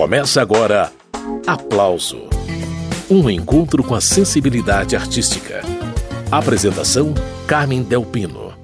Começa 0.00 0.40
agora 0.40 0.90
Aplauso 1.46 2.22
Um 3.10 3.28
encontro 3.28 3.84
com 3.84 3.94
a 3.94 4.00
sensibilidade 4.00 4.96
artística. 4.96 5.60
Apresentação: 6.32 7.12
Carmen 7.46 7.82
Delpino. 7.82 8.54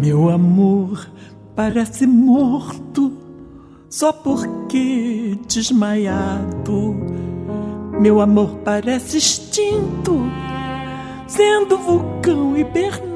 Meu 0.00 0.30
amor 0.30 1.06
parece 1.54 2.06
morto, 2.06 3.12
só 3.90 4.10
porque 4.10 5.38
desmaiado. 5.46 6.96
Meu 8.00 8.22
amor 8.22 8.60
parece 8.64 9.18
extinto, 9.18 10.22
sendo 11.26 11.76
vulcão 11.76 12.56
hibernado. 12.56 13.07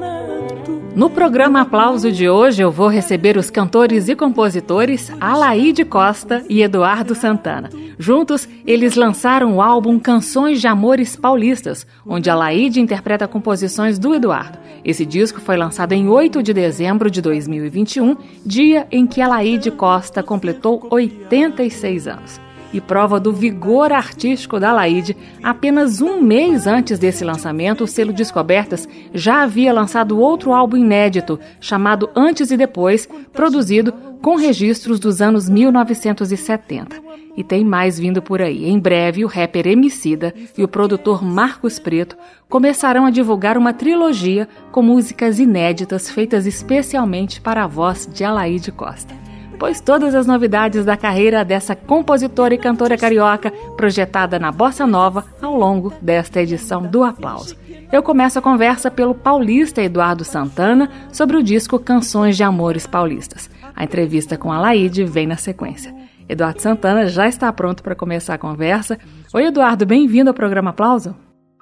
No 0.95 1.09
programa 1.09 1.61
Aplauso 1.61 2.11
de 2.11 2.29
hoje, 2.29 2.61
eu 2.61 2.69
vou 2.69 2.87
receber 2.87 3.35
os 3.35 3.49
cantores 3.49 4.07
e 4.09 4.15
compositores 4.15 5.11
Alaide 5.19 5.83
Costa 5.83 6.45
e 6.47 6.61
Eduardo 6.61 7.15
Santana. 7.15 7.71
Juntos, 7.97 8.47
eles 8.63 8.95
lançaram 8.95 9.55
o 9.55 9.61
álbum 9.61 9.97
Canções 9.97 10.61
de 10.61 10.67
Amores 10.67 11.15
Paulistas, 11.15 11.87
onde 12.05 12.29
Alaide 12.29 12.79
interpreta 12.79 13.27
composições 13.27 13.97
do 13.97 14.13
Eduardo. 14.13 14.59
Esse 14.85 15.03
disco 15.03 15.41
foi 15.41 15.57
lançado 15.57 15.93
em 15.93 16.07
8 16.07 16.43
de 16.43 16.53
dezembro 16.53 17.09
de 17.09 17.23
2021, 17.23 18.15
dia 18.45 18.85
em 18.91 19.07
que 19.07 19.19
Alaide 19.19 19.71
Costa 19.71 20.21
completou 20.21 20.85
86 20.91 22.07
anos 22.07 22.42
e 22.73 22.81
prova 22.81 23.19
do 23.19 23.31
vigor 23.31 23.93
artístico 23.93 24.59
da 24.59 24.73
Laide, 24.73 25.15
apenas 25.41 26.01
um 26.01 26.21
mês 26.21 26.65
antes 26.65 26.97
desse 26.97 27.23
lançamento, 27.23 27.83
o 27.83 27.87
selo 27.87 28.11
Descobertas 28.11 28.89
já 29.13 29.43
havia 29.43 29.71
lançado 29.71 30.19
outro 30.19 30.51
álbum 30.51 30.77
inédito, 30.77 31.39
chamado 31.61 32.09
Antes 32.15 32.49
e 32.49 32.57
Depois, 32.57 33.07
produzido 33.31 33.93
com 34.21 34.35
registros 34.35 34.99
dos 34.99 35.21
anos 35.21 35.47
1970. 35.47 37.03
E 37.35 37.43
tem 37.43 37.63
mais 37.65 37.99
vindo 37.99 38.21
por 38.21 38.41
aí. 38.41 38.65
Em 38.65 38.79
breve, 38.79 39.25
o 39.25 39.27
rapper 39.27 39.67
Emicida 39.67 40.33
e 40.57 40.63
o 40.63 40.67
produtor 40.67 41.23
Marcos 41.23 41.79
Preto 41.79 42.15
começarão 42.47 43.05
a 43.05 43.09
divulgar 43.09 43.57
uma 43.57 43.73
trilogia 43.73 44.47
com 44.71 44.81
músicas 44.81 45.39
inéditas 45.39 46.09
feitas 46.09 46.45
especialmente 46.45 47.41
para 47.41 47.63
a 47.63 47.67
voz 47.67 48.07
de 48.11 48.23
Alaide 48.23 48.71
Costa 48.71 49.23
pois 49.59 49.79
todas 49.79 50.15
as 50.15 50.27
novidades 50.27 50.85
da 50.85 50.97
carreira 50.97 51.43
dessa 51.43 51.75
compositora 51.75 52.53
e 52.53 52.57
cantora 52.57 52.97
carioca, 52.97 53.51
projetada 53.75 54.39
na 54.39 54.51
Bossa 54.51 54.85
Nova 54.85 55.23
ao 55.41 55.55
longo 55.55 55.93
desta 56.01 56.41
edição 56.41 56.81
do 56.81 57.03
Aplauso. 57.03 57.55
Eu 57.91 58.01
começo 58.01 58.39
a 58.39 58.41
conversa 58.41 58.89
pelo 58.89 59.13
paulista 59.13 59.81
Eduardo 59.81 60.23
Santana 60.23 60.89
sobre 61.11 61.37
o 61.37 61.43
disco 61.43 61.77
Canções 61.79 62.35
de 62.35 62.43
Amores 62.43 62.87
Paulistas. 62.87 63.49
A 63.75 63.83
entrevista 63.83 64.37
com 64.37 64.51
a 64.51 64.59
Laide 64.59 65.03
vem 65.03 65.27
na 65.27 65.35
sequência. 65.35 65.93
Eduardo 66.27 66.61
Santana 66.61 67.07
já 67.07 67.27
está 67.27 67.51
pronto 67.51 67.83
para 67.83 67.95
começar 67.95 68.35
a 68.35 68.37
conversa. 68.37 68.97
Oi, 69.33 69.45
Eduardo, 69.45 69.85
bem-vindo 69.85 70.29
ao 70.29 70.33
programa 70.33 70.71
Aplauso. 70.71 71.15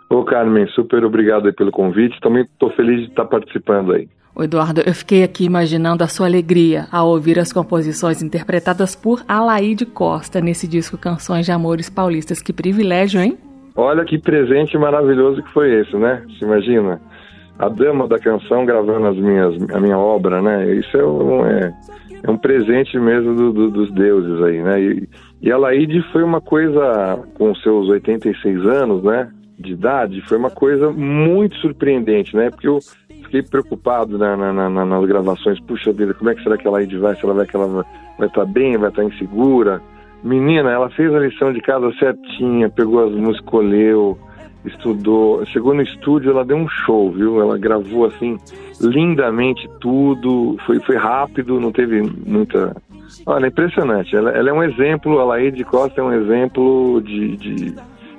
Ô, 0.09 0.23
Carmen, 0.23 0.67
super 0.67 1.03
obrigado 1.05 1.53
pelo 1.53 1.71
convite. 1.71 2.19
Também 2.19 2.43
estou 2.43 2.69
feliz 2.71 3.01
de 3.01 3.07
estar 3.07 3.25
participando 3.25 3.93
aí. 3.93 4.09
Eduardo, 4.43 4.81
eu 4.85 4.93
fiquei 4.93 5.23
aqui 5.23 5.45
imaginando 5.45 6.03
a 6.03 6.07
sua 6.07 6.27
alegria 6.27 6.87
ao 6.91 7.09
ouvir 7.09 7.39
as 7.39 7.51
composições 7.53 8.21
interpretadas 8.21 8.95
por 8.95 9.23
Alaide 9.27 9.85
Costa 9.85 10.41
nesse 10.41 10.67
disco 10.67 10.97
Canções 10.97 11.45
de 11.45 11.51
Amores 11.51 11.89
Paulistas. 11.89 12.41
Que 12.41 12.53
privilégio, 12.53 13.21
hein? 13.21 13.37
Olha 13.75 14.03
que 14.03 14.17
presente 14.17 14.77
maravilhoso 14.77 15.41
que 15.41 15.51
foi 15.51 15.81
esse, 15.81 15.95
né? 15.95 16.23
Se 16.37 16.43
imagina? 16.43 17.01
A 17.57 17.69
dama 17.69 18.07
da 18.07 18.19
canção 18.19 18.65
gravando 18.65 19.07
as 19.07 19.17
minhas, 19.17 19.55
a 19.71 19.79
minha 19.79 19.97
obra, 19.97 20.41
né? 20.41 20.73
Isso 20.75 20.97
é 20.97 21.05
um, 21.05 21.45
é, 21.45 21.73
é 22.23 22.31
um 22.31 22.37
presente 22.37 22.99
mesmo 22.99 23.35
do, 23.35 23.53
do, 23.53 23.71
dos 23.71 23.91
deuses 23.91 24.41
aí, 24.43 24.61
né? 24.61 24.81
E, 24.81 25.09
e 25.41 25.51
a 25.51 25.57
Laide 25.57 26.01
foi 26.11 26.23
uma 26.23 26.41
coisa, 26.41 27.19
com 27.35 27.53
seus 27.55 27.87
86 27.87 28.65
anos, 28.65 29.03
né? 29.03 29.29
De 29.57 29.73
idade, 29.73 30.21
foi 30.21 30.37
uma 30.37 30.49
coisa 30.49 30.91
muito 30.91 31.55
surpreendente, 31.57 32.35
né? 32.35 32.49
Porque 32.49 32.67
eu 32.67 32.79
fiquei 33.31 33.41
preocupado 33.43 34.17
na, 34.17 34.35
na, 34.35 34.69
na, 34.69 34.85
nas 34.85 35.05
gravações. 35.05 35.59
Puxa 35.61 35.93
vida, 35.93 36.13
como 36.13 36.29
é 36.29 36.35
que 36.35 36.43
será 36.43 36.57
que 36.57 36.67
ela 36.67 36.77
vai? 36.77 37.15
Se 37.15 37.23
ela 37.23 37.33
vai 37.33 37.47
que 37.47 37.55
ela 37.55 37.85
vai 38.17 38.27
estar 38.27 38.41
tá 38.41 38.45
bem, 38.45 38.77
vai 38.77 38.89
estar 38.89 39.01
tá 39.01 39.07
insegura. 39.07 39.81
Menina, 40.21 40.69
ela 40.69 40.89
fez 40.89 41.13
a 41.13 41.19
lição 41.19 41.53
de 41.53 41.61
casa 41.61 41.91
certinha, 41.97 42.69
pegou 42.69 43.03
as 43.03 43.11
músicas, 43.11 43.45
escolheu, 43.45 44.17
estudou. 44.65 45.45
Chegou 45.47 45.73
no 45.73 45.81
estúdio, 45.81 46.31
ela 46.31 46.45
deu 46.45 46.57
um 46.57 46.67
show, 46.67 47.11
viu? 47.11 47.41
Ela 47.41 47.57
gravou 47.57 48.05
assim 48.05 48.37
lindamente 48.81 49.67
tudo, 49.79 50.57
foi, 50.65 50.79
foi 50.81 50.97
rápido, 50.97 51.59
não 51.59 51.71
teve 51.71 52.01
muita. 52.01 52.75
Olha, 53.25 53.47
impressionante. 53.47 54.15
Ela, 54.15 54.31
ela 54.31 54.49
é 54.49 54.53
um 54.53 54.63
exemplo, 54.63 55.19
a 55.19 55.23
Laide 55.23 55.63
Costa 55.63 56.01
é 56.01 56.03
um 56.03 56.13
exemplo 56.13 57.01
de, 57.01 57.37
de 57.37 57.75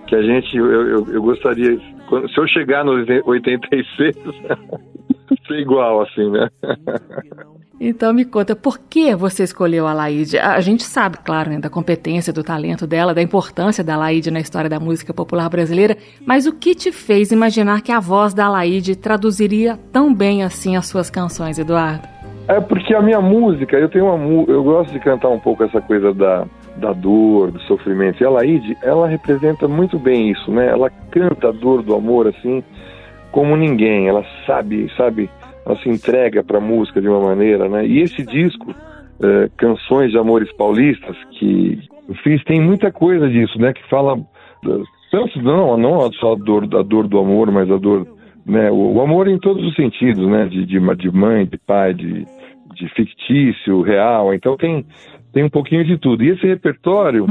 que 0.06 0.16
a 0.16 0.22
gente, 0.22 0.56
eu, 0.56 0.70
eu, 0.70 1.06
eu 1.08 1.22
gostaria, 1.22 1.76
se 1.78 2.38
eu 2.38 2.46
chegar 2.46 2.84
no 2.84 2.92
86, 3.24 4.16
ser 5.46 5.60
igual, 5.60 6.02
assim, 6.02 6.30
né? 6.30 6.48
Então 7.84 8.14
me 8.14 8.24
conta, 8.24 8.54
por 8.54 8.78
que 8.78 9.12
você 9.16 9.42
escolheu 9.42 9.88
a 9.88 9.92
Laide? 9.92 10.38
A 10.38 10.60
gente 10.60 10.84
sabe, 10.84 11.18
claro, 11.18 11.50
né, 11.50 11.58
da 11.58 11.68
competência, 11.68 12.32
do 12.32 12.44
talento 12.44 12.86
dela, 12.86 13.12
da 13.12 13.20
importância 13.20 13.82
da 13.82 13.96
Laide 13.96 14.30
na 14.30 14.38
história 14.38 14.70
da 14.70 14.78
música 14.78 15.12
popular 15.12 15.48
brasileira, 15.48 15.96
mas 16.24 16.46
o 16.46 16.52
que 16.52 16.76
te 16.76 16.92
fez 16.92 17.32
imaginar 17.32 17.82
que 17.82 17.90
a 17.90 17.98
voz 17.98 18.32
da 18.32 18.48
Laide 18.48 18.94
traduziria 18.94 19.76
tão 19.92 20.14
bem 20.14 20.44
assim 20.44 20.76
as 20.76 20.86
suas 20.86 21.10
canções, 21.10 21.58
Eduardo? 21.58 22.06
É 22.46 22.60
porque 22.60 22.94
a 22.94 23.02
minha 23.02 23.20
música, 23.20 23.76
eu 23.76 23.88
tenho 23.88 24.06
uma 24.06 24.44
eu 24.48 24.62
gosto 24.62 24.92
de 24.92 25.00
cantar 25.00 25.30
um 25.30 25.40
pouco 25.40 25.64
essa 25.64 25.80
coisa 25.80 26.14
da, 26.14 26.46
da 26.76 26.92
dor, 26.92 27.50
do 27.50 27.60
sofrimento. 27.62 28.22
E 28.22 28.26
a 28.26 28.30
Laide, 28.30 28.76
ela 28.82 29.08
representa 29.08 29.66
muito 29.66 29.98
bem 29.98 30.30
isso, 30.30 30.50
né? 30.50 30.68
Ela 30.68 30.90
canta 31.10 31.48
a 31.48 31.52
dor 31.52 31.82
do 31.82 31.94
amor 31.94 32.28
assim, 32.28 32.62
como 33.32 33.56
ninguém. 33.56 34.06
Ela 34.06 34.24
sabe, 34.46 34.88
sabe, 34.96 35.28
ela 35.66 35.76
se 35.78 35.88
entrega 35.88 36.44
para 36.44 36.58
a 36.58 36.60
música 36.60 37.00
de 37.00 37.08
uma 37.08 37.20
maneira, 37.20 37.68
né? 37.68 37.84
E 37.86 38.00
esse 38.00 38.24
disco, 38.24 38.72
é, 39.22 39.50
Canções 39.56 40.12
de 40.12 40.18
Amores 40.18 40.52
Paulistas, 40.52 41.16
que 41.38 41.80
eu 42.08 42.14
fiz, 42.16 42.44
tem 42.44 42.60
muita 42.60 42.92
coisa 42.92 43.28
disso, 43.28 43.58
né? 43.58 43.72
Que 43.72 43.82
fala 43.88 44.16
tanto 45.10 45.42
não, 45.42 45.76
não 45.76 46.12
só 46.12 46.34
a 46.34 46.36
dor, 46.36 46.68
a 46.76 46.82
dor 46.82 47.08
do 47.08 47.18
amor, 47.18 47.50
mas 47.50 47.70
a 47.70 47.76
dor, 47.76 48.06
né? 48.46 48.70
O, 48.70 48.92
o 48.94 49.00
amor 49.00 49.26
em 49.26 49.38
todos 49.38 49.64
os 49.64 49.74
sentidos, 49.74 50.26
né? 50.28 50.46
De, 50.46 50.64
de, 50.64 50.78
de 50.96 51.10
mãe, 51.10 51.46
de 51.46 51.58
pai, 51.58 51.94
de, 51.94 52.24
de 52.74 52.88
fictício, 52.94 53.82
real. 53.82 54.32
Então 54.32 54.56
tem 54.56 54.84
tem 55.32 55.44
um 55.44 55.50
pouquinho 55.50 55.84
de 55.84 55.96
tudo. 55.98 56.22
E 56.22 56.30
esse 56.30 56.46
repertório, 56.46 57.26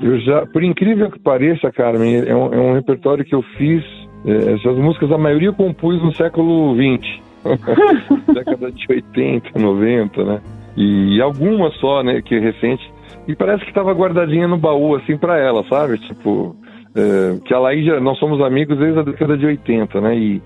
eu 0.00 0.20
já, 0.20 0.46
por 0.46 0.62
incrível 0.62 1.10
que 1.10 1.18
pareça, 1.18 1.72
Carmen, 1.72 2.16
é 2.16 2.34
um, 2.34 2.52
é 2.52 2.58
um 2.58 2.74
repertório 2.74 3.24
que 3.24 3.34
eu 3.34 3.42
fiz 3.56 3.82
essas 4.24 4.76
músicas, 4.76 5.12
a 5.12 5.18
maioria 5.18 5.48
eu 5.48 5.54
compus 5.54 6.02
no 6.02 6.12
século 6.12 6.74
XX, 6.74 7.20
década 8.34 8.72
de 8.72 8.86
80, 8.88 9.58
90, 9.58 10.24
né? 10.24 10.40
E 10.76 11.20
algumas 11.20 11.74
só, 11.76 12.02
né, 12.02 12.22
que 12.22 12.34
é 12.34 12.38
recente. 12.38 12.92
E 13.26 13.34
parece 13.34 13.64
que 13.64 13.70
estava 13.70 13.92
guardadinha 13.92 14.46
no 14.46 14.56
baú, 14.56 14.94
assim, 14.94 15.16
para 15.16 15.38
ela, 15.38 15.64
sabe? 15.68 15.98
Tipo, 15.98 16.56
é, 16.94 17.38
que 17.44 17.52
a 17.52 17.58
Laís, 17.58 17.86
nós 18.00 18.18
somos 18.18 18.40
amigos 18.40 18.78
desde 18.78 18.98
a 18.98 19.02
década 19.02 19.36
de 19.36 19.46
80, 19.46 20.00
né? 20.00 20.16
E, 20.16 20.42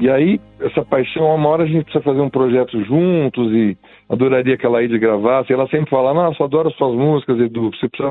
e 0.00 0.10
aí, 0.10 0.40
essa 0.60 0.84
paixão, 0.84 1.32
uma 1.34 1.48
hora 1.48 1.62
a 1.62 1.66
gente 1.66 1.84
precisa 1.84 2.02
fazer 2.02 2.20
um 2.20 2.28
projeto 2.28 2.82
juntos 2.84 3.52
e 3.52 3.78
adoraria 4.08 4.56
que 4.56 4.66
a 4.66 4.68
Laide 4.68 4.98
gravasse. 4.98 5.52
Ela 5.52 5.68
sempre 5.68 5.88
fala, 5.88 6.12
nossa, 6.12 6.42
adoro 6.42 6.70
suas 6.72 6.94
músicas, 6.96 7.38
Edu, 7.38 7.70
você 7.70 7.88
precisa, 7.88 8.10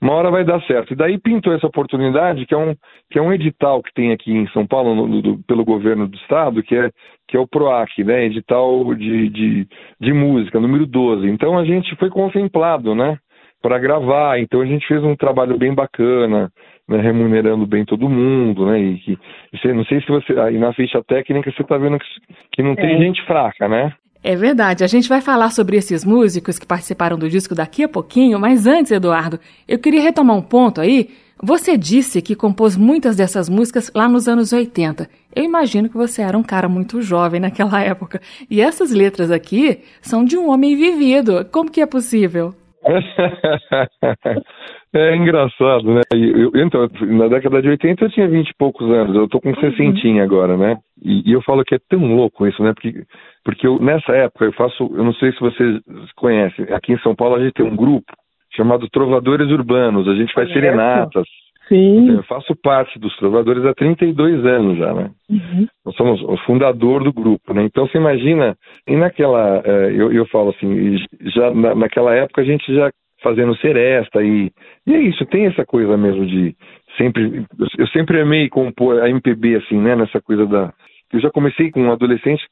uma 0.00 0.12
hora 0.14 0.30
vai 0.30 0.42
dar 0.42 0.60
certo. 0.62 0.94
E 0.94 0.96
daí 0.96 1.18
pintou 1.18 1.52
essa 1.52 1.66
oportunidade, 1.66 2.46
que 2.46 2.54
é 2.54 2.58
um, 2.58 2.74
que 3.10 3.18
é 3.18 3.22
um 3.22 3.32
edital 3.32 3.82
que 3.82 3.92
tem 3.92 4.10
aqui 4.10 4.32
em 4.32 4.48
São 4.48 4.66
Paulo, 4.66 4.94
no, 4.94 5.06
no, 5.06 5.38
pelo 5.44 5.64
governo 5.64 6.08
do 6.08 6.16
estado, 6.16 6.62
que 6.62 6.74
é, 6.74 6.90
que 7.28 7.36
é 7.36 7.40
o 7.40 7.46
PROAC, 7.46 8.02
né, 8.02 8.24
edital 8.24 8.94
de, 8.94 9.28
de, 9.28 9.68
de 10.00 10.12
música, 10.14 10.58
número 10.58 10.86
12. 10.86 11.28
Então 11.28 11.58
a 11.58 11.64
gente 11.64 11.94
foi 11.96 12.08
contemplado, 12.08 12.94
né, 12.94 13.18
para 13.62 13.78
gravar. 13.78 14.38
Então 14.40 14.60
a 14.60 14.66
gente 14.66 14.86
fez 14.86 15.02
um 15.02 15.16
trabalho 15.16 15.56
bem 15.56 15.72
bacana, 15.72 16.52
né, 16.88 17.00
remunerando 17.00 17.66
bem 17.66 17.84
todo 17.84 18.08
mundo, 18.08 18.66
né? 18.66 18.80
E, 18.80 18.98
que, 18.98 19.18
e 19.52 19.72
não 19.72 19.84
sei 19.84 20.00
se 20.00 20.08
você 20.08 20.38
aí 20.38 20.58
na 20.58 20.72
ficha 20.72 21.02
técnica 21.04 21.50
você 21.50 21.62
está 21.62 21.78
vendo 21.78 21.98
que, 21.98 22.06
que 22.52 22.62
não 22.62 22.74
tem 22.74 22.96
é. 22.96 22.98
gente 22.98 23.24
fraca, 23.24 23.68
né? 23.68 23.92
É 24.24 24.36
verdade. 24.36 24.84
A 24.84 24.86
gente 24.86 25.08
vai 25.08 25.20
falar 25.20 25.50
sobre 25.50 25.76
esses 25.76 26.04
músicos 26.04 26.58
que 26.58 26.66
participaram 26.66 27.18
do 27.18 27.28
disco 27.28 27.54
daqui 27.54 27.82
a 27.82 27.88
pouquinho, 27.88 28.38
mas 28.38 28.66
antes, 28.66 28.92
Eduardo, 28.92 29.40
eu 29.66 29.78
queria 29.78 30.00
retomar 30.00 30.36
um 30.36 30.42
ponto 30.42 30.80
aí. 30.80 31.10
Você 31.44 31.76
disse 31.76 32.22
que 32.22 32.36
compôs 32.36 32.76
muitas 32.76 33.16
dessas 33.16 33.48
músicas 33.48 33.90
lá 33.92 34.08
nos 34.08 34.28
anos 34.28 34.52
80. 34.52 35.08
Eu 35.34 35.42
imagino 35.42 35.88
que 35.88 35.96
você 35.96 36.22
era 36.22 36.38
um 36.38 36.42
cara 36.42 36.68
muito 36.68 37.02
jovem 37.02 37.40
naquela 37.40 37.82
época. 37.82 38.20
E 38.48 38.60
essas 38.60 38.92
letras 38.92 39.28
aqui 39.28 39.80
são 40.00 40.24
de 40.24 40.38
um 40.38 40.48
homem 40.48 40.76
vivido. 40.76 41.44
Como 41.50 41.68
que 41.68 41.80
é 41.80 41.86
possível? 41.86 42.54
É 44.94 45.16
engraçado, 45.16 45.84
né? 45.94 46.02
Eu, 46.12 46.52
então, 46.54 46.86
na 47.06 47.26
década 47.26 47.62
de 47.62 47.68
80 47.70 48.04
eu 48.04 48.10
tinha 48.10 48.28
20 48.28 48.50
e 48.50 48.54
poucos 48.58 48.86
anos, 48.90 49.16
eu 49.16 49.26
tô 49.26 49.40
com 49.40 49.54
60 49.54 50.06
uhum. 50.06 50.22
agora, 50.22 50.54
né? 50.54 50.76
E, 51.02 51.30
e, 51.30 51.32
eu 51.32 51.40
falo 51.40 51.64
que 51.64 51.74
é 51.74 51.78
tão 51.88 52.14
louco 52.14 52.46
isso, 52.46 52.62
né? 52.62 52.74
Porque, 52.74 53.02
porque 53.42 53.66
eu, 53.66 53.78
nessa 53.78 54.12
época 54.12 54.44
eu 54.44 54.52
faço, 54.52 54.82
eu 54.94 55.02
não 55.02 55.14
sei 55.14 55.32
se 55.32 55.40
vocês 55.40 55.80
conhecem, 56.14 56.66
aqui 56.74 56.92
em 56.92 56.98
São 56.98 57.14
Paulo 57.14 57.36
a 57.36 57.40
gente 57.42 57.54
tem 57.54 57.64
um 57.64 57.74
grupo 57.74 58.12
chamado 58.54 58.88
Trovadores 58.90 59.50
Urbanos. 59.50 60.06
A 60.06 60.14
gente 60.14 60.32
faz 60.34 60.48
Conheço. 60.48 60.60
serenatas. 60.60 61.26
Sim. 61.72 62.16
Eu 62.16 62.22
faço 62.24 62.54
parte 62.62 62.98
dos 62.98 63.16
Trovadores 63.16 63.64
há 63.64 63.72
32 63.72 64.44
anos 64.44 64.76
já, 64.76 64.92
né? 64.92 65.10
Uhum. 65.30 65.66
Nós 65.86 65.96
somos 65.96 66.20
o 66.20 66.36
fundador 66.44 67.02
do 67.02 67.10
grupo, 67.10 67.54
né? 67.54 67.64
Então 67.64 67.86
você 67.86 67.96
imagina, 67.96 68.54
e 68.86 68.94
naquela, 68.94 69.62
eh, 69.64 69.92
eu, 69.96 70.12
eu 70.12 70.26
falo 70.26 70.50
assim, 70.50 70.98
já 71.34 71.50
na, 71.54 71.74
naquela 71.74 72.14
época 72.14 72.42
a 72.42 72.44
gente 72.44 72.62
já 72.74 72.90
fazendo 73.22 73.56
seresta 73.56 74.22
e, 74.22 74.50
e 74.86 74.94
é 74.94 75.00
isso, 75.00 75.24
tem 75.26 75.46
essa 75.46 75.64
coisa 75.64 75.96
mesmo 75.96 76.26
de 76.26 76.54
sempre, 76.98 77.46
eu 77.78 77.86
sempre 77.86 78.20
amei 78.20 78.50
compor 78.50 79.00
a 79.00 79.08
MPB 79.08 79.56
assim, 79.56 79.78
né? 79.78 79.96
Nessa 79.96 80.20
coisa 80.20 80.44
da, 80.44 80.74
eu 81.10 81.20
já 81.20 81.30
comecei 81.30 81.70
com 81.70 81.80
um 81.80 81.92
adolescente 81.92 82.42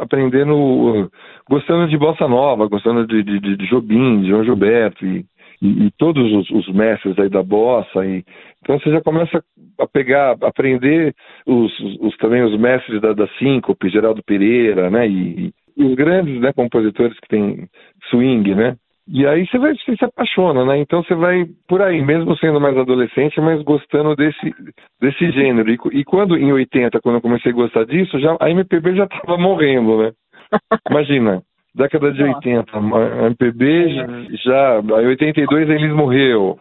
aprendendo, 0.00 1.08
gostando 1.48 1.88
de 1.88 1.96
bossa 1.96 2.26
nova, 2.26 2.66
gostando 2.66 3.06
de, 3.06 3.22
de, 3.22 3.56
de 3.56 3.66
Jobim, 3.68 4.22
de 4.22 4.28
João 4.30 4.44
Gilberto 4.44 5.06
e, 5.06 5.24
e, 5.60 5.86
e 5.86 5.90
todos 5.92 6.32
os, 6.32 6.50
os, 6.50 6.74
mestres 6.74 7.18
aí 7.18 7.28
da 7.28 7.42
bossa. 7.42 8.04
E, 8.04 8.24
então 8.62 8.78
você 8.78 8.90
já 8.90 9.00
começa 9.00 9.42
a 9.78 9.86
pegar, 9.86 10.36
aprender 10.42 11.14
os, 11.46 11.72
os 12.00 12.16
também 12.18 12.42
os 12.42 12.58
mestres 12.58 13.00
da, 13.00 13.12
da 13.12 13.26
síncope, 13.38 13.88
Geraldo 13.88 14.22
Pereira, 14.22 14.90
né? 14.90 15.08
E, 15.08 15.52
e 15.76 15.84
os 15.84 15.94
grandes 15.94 16.40
né, 16.40 16.52
compositores 16.52 17.18
que 17.20 17.28
tem 17.28 17.68
swing, 18.10 18.54
né? 18.54 18.76
E 19.06 19.26
aí 19.26 19.46
você 19.46 19.58
vai 19.58 19.74
você 19.74 19.96
se 19.96 20.04
apaixona, 20.04 20.64
né? 20.64 20.78
Então 20.78 21.02
você 21.02 21.14
vai 21.14 21.44
por 21.68 21.82
aí, 21.82 22.00
mesmo 22.00 22.36
sendo 22.38 22.58
mais 22.58 22.76
adolescente, 22.76 23.38
mas 23.38 23.62
gostando 23.62 24.16
desse, 24.16 24.54
desse 25.00 25.30
gênero. 25.30 25.70
E, 25.70 25.78
e 25.92 26.04
quando 26.04 26.38
em 26.38 26.50
80, 26.52 27.00
quando 27.02 27.16
eu 27.16 27.20
comecei 27.20 27.52
a 27.52 27.54
gostar 27.54 27.84
disso, 27.84 28.18
já 28.18 28.34
a 28.40 28.50
MPB 28.50 28.96
já 28.96 29.04
estava 29.04 29.36
morrendo, 29.36 29.98
né? 29.98 30.12
Imagina, 30.90 31.42
década 31.74 32.12
de 32.12 32.22
Nossa. 32.22 32.36
80, 32.38 32.78
a 32.78 33.26
MPB 33.26 33.88
já, 34.44 34.80
em 34.80 35.06
82 35.06 35.70
eles 35.70 35.92
morreu. 35.92 36.58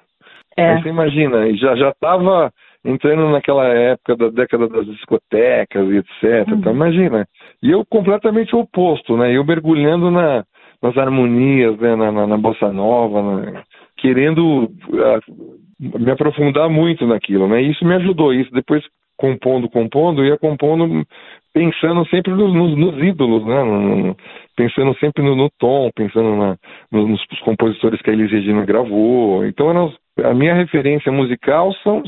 É. 0.58 0.72
Aí 0.72 0.82
você 0.82 0.90
imagina, 0.90 1.56
já 1.56 1.76
já 1.76 1.90
estava 1.90 2.52
entrando 2.86 3.30
naquela 3.30 3.66
época 3.68 4.16
da 4.16 4.30
década 4.30 4.68
das 4.68 4.86
discotecas 4.86 5.88
e 5.90 5.98
etc. 5.98 6.48
Uhum. 6.48 6.56
Então 6.56 6.74
imagina. 6.74 7.26
E 7.62 7.72
eu 7.72 7.86
completamente 7.86 8.56
oposto, 8.56 9.16
né? 9.18 9.36
Eu 9.36 9.46
mergulhando 9.46 10.12
na 10.12 10.44
nas 10.82 10.98
harmonias, 10.98 11.80
né, 11.80 11.96
na, 11.96 12.12
na, 12.12 12.28
na 12.28 12.38
bossa 12.38 12.70
nova, 12.74 13.22
né, 13.22 13.64
querendo 13.96 14.66
uh, 14.66 15.98
me 15.98 16.12
aprofundar 16.12 16.70
muito 16.70 17.08
naquilo, 17.08 17.48
né? 17.48 17.64
E 17.64 17.72
isso 17.72 17.86
me 17.86 17.96
ajudou. 17.96 18.34
Isso 18.34 18.52
depois 18.52 18.84
compondo, 19.18 19.70
compondo, 19.70 20.26
ia 20.26 20.38
compondo 20.38 21.06
pensando 21.54 22.06
sempre 22.08 22.34
nos, 22.34 22.54
nos, 22.54 22.78
nos 22.78 23.04
ídolos, 23.04 23.46
né? 23.46 23.64
No, 23.64 24.18
pensando 24.56 24.98
sempre 25.00 25.24
no, 25.24 25.36
no 25.36 25.50
tom, 25.60 25.92
pensando 25.96 26.36
na, 26.36 26.58
nos, 26.92 27.10
nos, 27.10 27.40
compositores 27.46 28.02
que 28.02 28.10
a 28.10 28.14
Elis 28.14 28.32
Regina 28.32 28.66
gravou. 28.66 29.46
Então, 29.46 29.94
a 30.24 30.34
minha 30.34 30.56
referência 30.56 31.12
musical 31.12 31.72
são, 31.84 32.04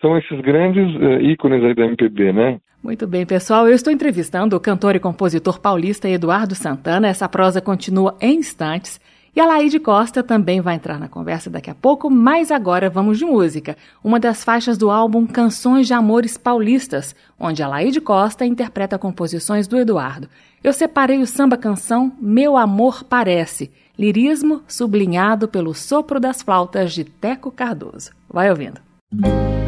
são 0.00 0.18
esses 0.18 0.40
grandes 0.40 0.84
uh, 0.96 1.20
ícones 1.22 1.62
aí 1.62 1.74
da 1.74 1.86
MPB, 1.86 2.32
né? 2.32 2.58
Muito 2.82 3.06
bem, 3.06 3.26
pessoal. 3.26 3.68
Eu 3.68 3.74
estou 3.74 3.92
entrevistando 3.92 4.56
o 4.56 4.60
cantor 4.60 4.96
e 4.96 5.00
compositor 5.00 5.60
paulista 5.60 6.08
Eduardo 6.08 6.54
Santana. 6.54 7.08
Essa 7.08 7.28
prosa 7.28 7.60
continua 7.60 8.16
em 8.20 8.36
instantes. 8.36 8.98
E 9.34 9.40
a 9.40 9.46
Laide 9.46 9.78
Costa 9.78 10.22
também 10.22 10.60
vai 10.60 10.74
entrar 10.74 10.98
na 10.98 11.08
conversa 11.08 11.48
daqui 11.48 11.70
a 11.70 11.74
pouco, 11.74 12.10
mas 12.10 12.50
agora 12.50 12.90
vamos 12.90 13.18
de 13.18 13.24
música. 13.24 13.76
Uma 14.02 14.18
das 14.18 14.42
faixas 14.42 14.76
do 14.76 14.90
álbum 14.90 15.26
Canções 15.26 15.86
de 15.86 15.94
Amores 15.94 16.36
Paulistas, 16.36 17.14
onde 17.38 17.62
a 17.62 17.68
Laide 17.68 18.00
Costa 18.00 18.44
interpreta 18.44 18.98
composições 18.98 19.68
do 19.68 19.78
Eduardo. 19.78 20.28
Eu 20.62 20.72
separei 20.72 21.20
o 21.20 21.26
samba-canção 21.26 22.12
Meu 22.20 22.56
Amor 22.56 23.04
Parece, 23.04 23.70
lirismo 23.96 24.62
sublinhado 24.66 25.46
pelo 25.46 25.74
sopro 25.74 26.18
das 26.18 26.42
flautas 26.42 26.92
de 26.92 27.04
Teco 27.04 27.52
Cardoso. 27.52 28.10
Vai 28.28 28.50
ouvindo. 28.50 28.80
Música 29.12 29.59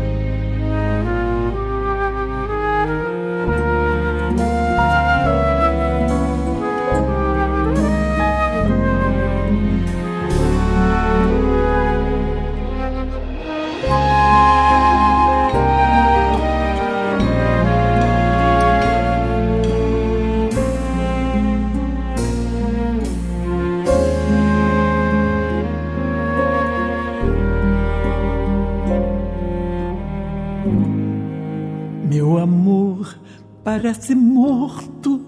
parece 33.83 34.15
morto 34.15 35.21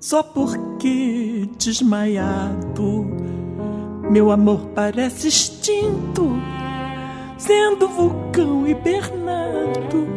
só 0.00 0.22
porque 0.22 1.46
desmaiado. 1.58 3.04
Meu 4.10 4.30
amor 4.30 4.68
parece 4.74 5.28
extinto, 5.28 6.32
sendo 7.36 7.86
vulcão 7.88 8.66
hibernado. 8.66 10.08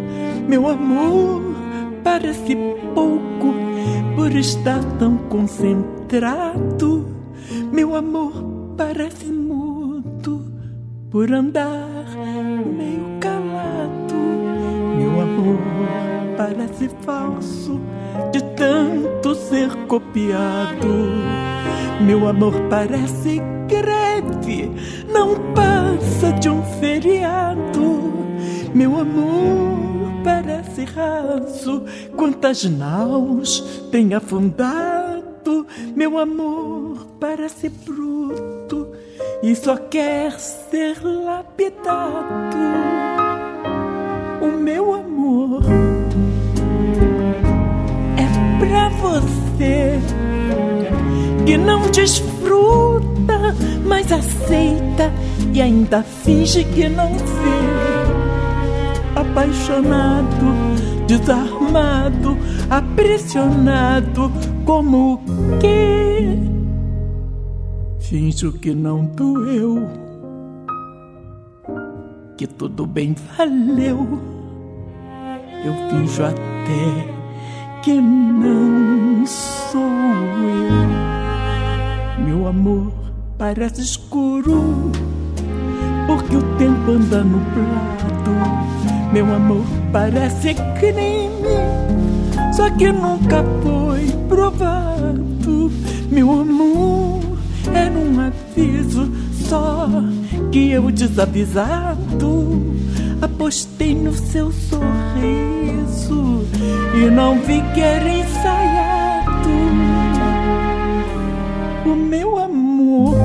Meu 0.47 0.69
amor 0.69 1.41
parece 2.05 2.55
pouco 2.95 3.53
por 4.15 4.33
estar 4.33 4.81
tão 4.97 5.17
concentrado. 5.27 7.05
Meu 7.69 7.95
amor 7.95 8.31
parece 8.77 9.25
mudo 9.25 10.41
por 11.11 11.33
andar 11.33 11.96
parece 16.37 16.89
falso 17.01 17.81
de 18.31 18.41
tanto 18.55 19.33
ser 19.35 19.69
copiado. 19.87 20.87
Meu 21.99 22.27
amor 22.27 22.53
parece 22.69 23.41
greve, 23.67 24.71
não 25.11 25.53
passa 25.53 26.31
de 26.39 26.47
um 26.47 26.63
feriado. 26.79 28.13
Meu 28.73 28.99
amor 28.99 30.21
parece 30.23 30.85
raso, 30.85 31.83
quantas 32.15 32.63
naus 32.65 33.87
tem 33.91 34.13
afundado. 34.13 35.65
Meu 35.95 36.17
amor 36.17 37.07
parece 37.19 37.69
bruto 37.69 38.87
e 39.41 39.55
só 39.55 39.75
quer 39.77 40.31
ser 40.39 41.01
lapidado. 41.03 42.57
O 44.41 44.47
meu 44.47 44.93
amor 44.93 45.86
pra 48.67 48.89
você 48.89 49.99
que 51.45 51.57
não 51.57 51.89
desfruta, 51.91 53.55
mas 53.85 54.11
aceita 54.11 55.11
e 55.53 55.61
ainda 55.61 56.03
finge 56.03 56.63
que 56.65 56.89
não 56.89 57.13
vê. 57.13 58.07
Apaixonado, 59.15 60.45
desarmado, 61.07 62.37
aprisionado, 62.69 64.31
como 64.65 65.21
que? 65.59 66.37
Finjo 67.99 68.51
que 68.53 68.73
não 68.73 69.05
doeu, 69.05 69.87
que 72.37 72.45
tudo 72.45 72.85
bem 72.85 73.15
valeu. 73.37 74.19
Eu 75.65 75.73
finjo 75.89 76.23
até 76.23 77.16
que 77.87 78.01
não 78.01 79.25
sou 79.25 79.81
eu. 82.19 82.25
Meu 82.25 82.45
amor 82.45 82.91
parece 83.37 83.79
escuro, 83.79 84.91
porque 86.05 86.35
o 86.35 86.41
tempo 86.57 86.91
anda 86.91 87.23
nublado. 87.23 88.31
Meu 89.13 89.33
amor 89.33 89.63
parece 89.93 90.53
crime, 90.77 91.29
só 92.53 92.69
que 92.71 92.91
nunca 92.91 93.41
foi 93.63 94.11
provado. 94.27 95.71
Meu 96.11 96.41
amor 96.41 97.21
era 97.73 97.97
um 97.97 98.19
aviso 98.19 99.09
só 99.47 99.87
que 100.51 100.71
eu 100.71 100.91
desavisado 100.91 102.75
apostei 103.21 103.95
no 103.95 104.13
seu 104.13 104.51
sorriso 104.51 105.76
e 106.13 107.09
não 107.09 107.39
vi 107.39 107.61
que 107.73 107.81
era 107.81 108.09
ensaiado. 108.09 109.49
O 111.85 111.95
meu 111.95 112.37
amor 112.37 113.15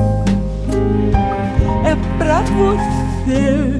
é 1.85 1.95
pra 2.17 2.41
você 2.41 3.77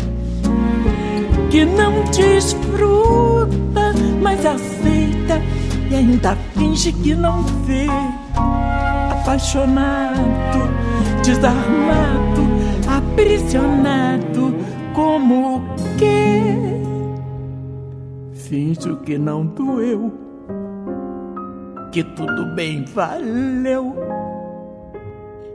que 1.49 1.65
não 1.65 2.03
desfruta, 2.05 3.93
mas 4.21 4.45
aceita 4.45 5.41
e 5.89 5.95
ainda 5.95 6.37
finge 6.57 6.91
que 6.91 7.13
não 7.13 7.43
vê. 7.65 7.87
Apaixonado, 9.11 10.69
desarmado, 11.23 12.43
aprisionado 12.87 14.55
como 14.93 15.61
que 15.97 16.72
finjo 18.43 18.97
que 18.97 19.17
não 19.17 19.45
doeu, 19.45 20.11
que 21.91 22.03
tudo 22.03 22.53
bem 22.55 22.83
valeu. 22.85 23.95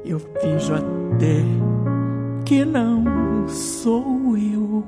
Eu 0.04 0.18
finjo 0.18 0.74
até 0.74 1.44
que 2.44 2.64
não 2.64 3.04
sou 3.48 4.36
eu. 4.36 4.84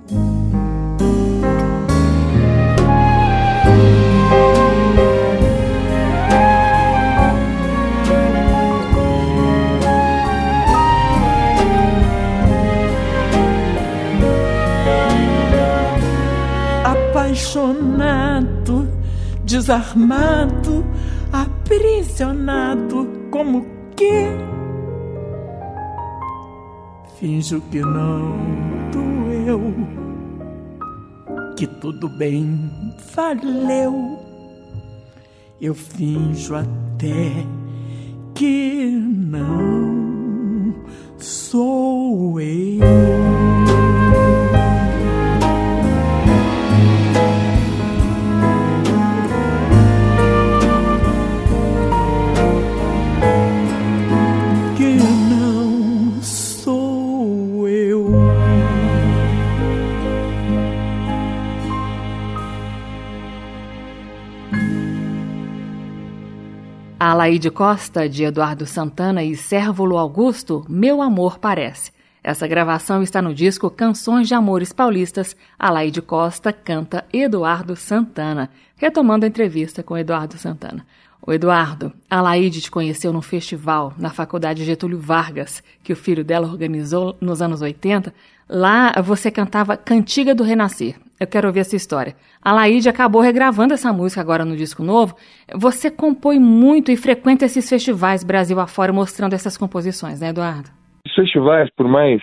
apaixonado, 17.30 17.89
desarmado, 19.50 20.84
aprisionado, 21.32 23.08
como 23.32 23.66
que 23.96 24.28
finjo 27.18 27.60
que 27.70 27.80
não 27.80 28.38
doeu, 28.92 29.74
que 31.56 31.66
tudo 31.66 32.08
bem 32.08 32.70
valeu. 33.14 34.18
Eu 35.60 35.74
finjo 35.74 36.54
até 36.54 37.44
que 38.34 38.92
não 38.92 40.74
sou 41.18 42.40
eu. 42.40 43.39
Alaide 67.20 67.50
Costa, 67.50 68.08
de 68.08 68.24
Eduardo 68.24 68.64
Santana 68.64 69.22
e 69.22 69.36
Sérvulo 69.36 69.98
Augusto, 69.98 70.64
Meu 70.66 71.02
Amor 71.02 71.38
Parece. 71.38 71.92
Essa 72.24 72.48
gravação 72.48 73.02
está 73.02 73.20
no 73.20 73.34
disco 73.34 73.68
Canções 73.68 74.26
de 74.26 74.32
Amores 74.32 74.72
Paulistas. 74.72 75.36
Alaide 75.58 76.00
Costa 76.00 76.50
canta 76.50 77.04
Eduardo 77.12 77.76
Santana, 77.76 78.48
retomando 78.74 79.26
a 79.26 79.28
entrevista 79.28 79.82
com 79.82 79.98
Eduardo 79.98 80.38
Santana. 80.38 80.86
O 81.26 81.32
Eduardo, 81.32 81.92
a 82.08 82.20
Laide 82.22 82.62
te 82.62 82.70
conheceu 82.70 83.12
num 83.12 83.20
festival 83.20 83.92
na 83.98 84.08
Faculdade 84.08 84.64
Getúlio 84.64 84.98
Vargas, 84.98 85.62
que 85.84 85.92
o 85.92 85.96
filho 85.96 86.24
dela 86.24 86.46
organizou 86.46 87.14
nos 87.20 87.42
anos 87.42 87.60
80. 87.60 88.12
Lá 88.48 88.92
você 89.02 89.30
cantava 89.30 89.76
Cantiga 89.76 90.34
do 90.34 90.42
Renascer. 90.42 90.96
Eu 91.20 91.26
quero 91.26 91.46
ouvir 91.46 91.60
essa 91.60 91.76
história. 91.76 92.14
A 92.42 92.52
Laide 92.52 92.88
acabou 92.88 93.20
regravando 93.20 93.74
essa 93.74 93.92
música 93.92 94.22
agora 94.22 94.44
no 94.44 94.56
disco 94.56 94.82
novo. 94.82 95.14
Você 95.54 95.90
compõe 95.90 96.38
muito 96.38 96.90
e 96.90 96.96
frequenta 96.96 97.44
esses 97.44 97.68
festivais 97.68 98.24
Brasil 98.24 98.58
afora 98.58 98.90
mostrando 98.90 99.34
essas 99.34 99.58
composições, 99.58 100.20
né, 100.20 100.30
Eduardo? 100.30 100.70
Os 101.06 101.14
festivais, 101.14 101.68
por 101.76 101.86
mais 101.86 102.22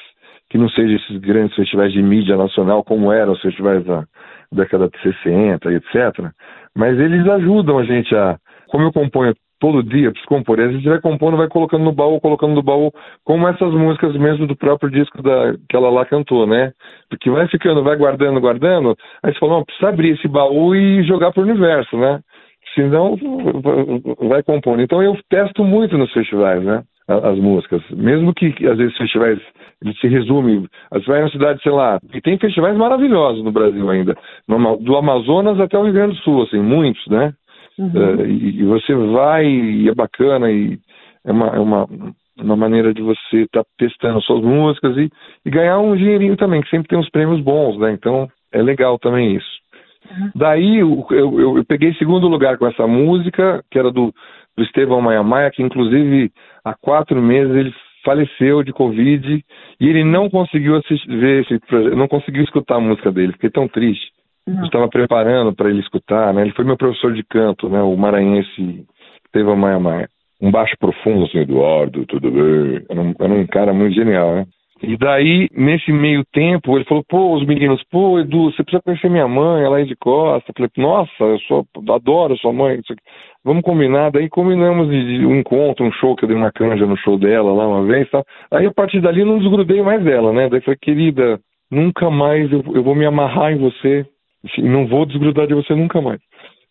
que 0.50 0.58
não 0.58 0.70
sejam 0.70 0.96
esses 0.96 1.18
grandes 1.18 1.56
festivais 1.56 1.94
de 1.94 2.01
mídia 2.01 2.36
nacional 2.36 2.84
como 2.84 3.12
eram 3.12 3.34
os 3.34 3.42
festivais 3.42 3.86
da 3.86 4.06
década 4.51 4.89
de 4.89 5.00
60 5.01 5.72
e 5.72 5.75
etc., 5.75 6.32
mas 6.75 6.98
eles 7.00 7.27
ajudam 7.27 7.80
a 7.80 7.84
gente 7.84 8.16
a 8.16 8.38
como 8.67 8.83
eu 8.83 8.93
componho 8.93 9.33
todo 9.59 9.83
dia, 9.83 10.12
preciso 10.12 10.27
compor, 10.27 10.59
a 10.59 10.71
gente 10.71 10.88
vai 10.88 11.01
compondo, 11.01 11.38
vai 11.38 11.47
colocando 11.47 11.83
no 11.83 11.91
baú, 11.91 12.19
colocando 12.21 12.53
no 12.53 12.62
baú, 12.62 12.91
como 13.24 13.47
essas 13.47 13.74
músicas 13.74 14.15
mesmo 14.15 14.45
do 14.45 14.55
próprio 14.55 14.89
disco 14.89 15.21
da, 15.21 15.53
que 15.67 15.75
ela 15.75 15.89
lá 15.89 16.05
cantou, 16.05 16.45
né? 16.45 16.71
Porque 17.09 17.29
vai 17.29 17.47
ficando, 17.47 17.83
vai 17.83 17.95
guardando, 17.95 18.39
guardando, 18.39 18.95
aí 19.24 19.33
você 19.33 19.39
fala, 19.39 19.53
não, 19.53 19.65
precisa 19.65 19.89
abrir 19.89 20.12
esse 20.12 20.27
baú 20.27 20.75
e 20.75 21.03
jogar 21.03 21.31
pro 21.31 21.43
universo, 21.43 21.97
né? 21.97 22.19
Senão 22.75 23.17
vai 24.29 24.43
compondo. 24.43 24.81
Então 24.81 25.01
eu 25.01 25.17
testo 25.29 25.63
muito 25.63 25.97
nos 25.97 26.12
festivais, 26.13 26.63
né? 26.63 26.83
As 27.07 27.39
músicas. 27.39 27.81
Mesmo 27.89 28.33
que 28.33 28.47
às 28.67 28.77
vezes 28.77 28.95
festivais 28.97 29.39
se 30.01 30.07
resume. 30.07 30.67
Você 30.91 31.05
vai 31.05 31.21
na 31.21 31.29
cidade, 31.29 31.62
sei 31.63 31.71
lá, 31.71 32.00
e 32.13 32.21
tem 32.21 32.38
festivais 32.38 32.75
maravilhosos 32.77 33.43
no 33.43 33.51
Brasil 33.51 33.89
ainda. 33.89 34.15
do 34.81 34.97
Amazonas 34.97 35.59
até 35.59 35.77
o 35.77 35.83
Rio 35.83 35.93
Grande 35.93 36.15
do 36.15 36.21
Sul, 36.21 36.43
assim, 36.43 36.59
muitos, 36.59 37.07
né? 37.07 37.33
Uhum. 37.77 37.89
Uh, 37.89 38.25
e, 38.25 38.62
e, 38.62 38.63
você 38.63 38.93
vai 38.93 39.46
e 39.46 39.88
é 39.88 39.93
bacana 39.93 40.51
e 40.51 40.79
é 41.24 41.31
uma, 41.31 41.48
é 41.48 41.60
uma, 41.60 41.88
uma 42.39 42.55
maneira 42.55 42.93
de 42.93 43.01
você 43.01 43.43
estar 43.43 43.63
tá 43.63 43.69
testando 43.77 44.22
suas 44.22 44.43
músicas 44.43 44.98
e, 44.98 45.10
e, 45.46 45.50
ganhar 45.50 45.79
um 45.79 45.96
dinheirinho 45.96 46.36
também, 46.36 46.62
que 46.62 46.69
sempre 46.69 46.88
tem 46.88 46.98
uns 46.98 47.10
prêmios 47.10 47.41
bons, 47.41 47.77
né? 47.77 47.91
Então 47.91 48.27
é 48.51 48.62
legal 48.62 48.98
também 48.98 49.36
isso. 49.36 49.57
Uhum. 50.10 50.31
Daí 50.36 50.77
eu, 50.77 51.05
eu, 51.12 51.57
eu, 51.57 51.65
peguei 51.65 51.93
segundo 51.96 52.27
lugar 52.27 52.57
com 52.57 52.65
essa 52.65 52.88
música, 52.88 53.63
que 53.69 53.77
era 53.77 53.91
do, 53.91 54.13
do 54.55 54.63
Estevão 54.63 55.01
Maia 55.01 55.22
Maia, 55.22 55.51
que 55.51 55.62
inclusive 55.62 56.31
há 56.63 56.74
quatro 56.74 57.22
meses 57.22 57.55
ele 57.55 57.74
faleceu 58.03 58.63
de 58.63 58.72
Covid 58.72 59.43
e 59.79 59.88
ele 59.88 60.03
não 60.03 60.29
conseguiu 60.29 60.77
assistir, 60.77 61.07
ver 61.07 61.41
esse 61.41 61.60
não 61.96 62.07
conseguiu 62.07 62.43
escutar 62.43 62.75
a 62.75 62.79
música 62.79 63.12
dele, 63.12 63.34
fiquei 63.34 63.50
tão 63.50 63.67
triste. 63.67 64.16
Não. 64.48 64.63
Estava 64.63 64.88
preparando 64.88 65.54
para 65.54 65.70
ele 65.70 65.82
escutar, 65.82 66.34
né? 66.34 66.42
Ele 66.42 66.54
foi 66.54 66.63
meu 66.63 66.77
professor 66.77 67.13
de 67.13 67.24
canto, 67.24 67.68
né? 67.68 67.82
O 67.82 67.98
maranhense 67.98 68.86
Teve 69.32 69.54
Maia 69.56 69.80
Maia. 69.80 70.10
Um 70.42 70.51
baixo 70.51 70.75
profundo, 70.80 71.25
assim, 71.25 71.39
Eduardo, 71.39 72.06
tudo 72.06 72.32
bem? 72.32 72.86
Era 72.89 73.01
um, 73.01 73.13
era 73.20 73.34
um 73.34 73.48
cara 73.48 73.74
muito 73.74 73.96
genial, 73.96 74.36
né? 74.36 74.46
E 74.84 74.96
daí, 74.96 75.50
nesse 75.54 75.92
meio 75.92 76.24
tempo, 76.32 76.77
ele 76.77 76.86
falou, 76.86 77.04
pô, 77.10 77.36
os 77.36 77.46
meninos, 77.46 77.82
pô, 77.89 78.20
Edu, 78.20 78.51
você 78.51 78.63
precisa 78.63 78.84
conhecer 78.84 79.10
minha 79.10 79.27
mãe, 79.27 79.63
ela 79.63 79.82
é 79.82 79.84
de 79.84 79.96
Costa. 79.96 80.51
Eu 80.51 80.54
falei, 80.54 80.72
nossa, 80.77 81.24
eu 81.24 81.39
sou, 81.39 81.66
adoro 81.89 82.38
sua 82.38 82.54
mãe. 82.54 82.80
Vamos 83.44 83.63
combinar. 83.63 84.12
Daí 84.12 84.30
combinamos 84.30 84.88
de 84.88 85.25
um 85.25 85.38
encontro, 85.38 85.84
um 85.84 85.92
show, 85.94 86.16
que 86.16 86.25
eu 86.25 86.27
dei 86.27 86.38
uma 86.38 86.51
canja 86.51 86.86
no 86.86 86.96
show 86.98 87.18
dela 87.18 87.51
lá 87.51 87.68
uma 87.68 87.84
vez. 87.86 88.08
Tá? 88.12 88.24
Aí, 88.51 88.68
a 88.68 88.74
partir 88.74 89.01
dali, 89.01 89.25
não 89.25 89.39
desgrudei 89.39 89.82
mais 89.82 90.04
dela, 90.04 90.32
né? 90.32 90.48
Daí 90.48 90.62
falei, 90.62 90.77
querida, 90.80 91.39
nunca 91.72 92.12
mais 92.12 92.51
eu, 92.51 92.63
eu 92.75 92.84
vou 92.84 92.94
me 92.94 93.06
amarrar 93.06 93.51
em 93.51 93.58
você 93.58 94.06
não 94.60 94.88
vou 94.88 95.06
desgrudar 95.06 95.48
de 95.48 95.53
você 95.53 95.75
nunca 95.75 96.01
mais. 96.01 96.20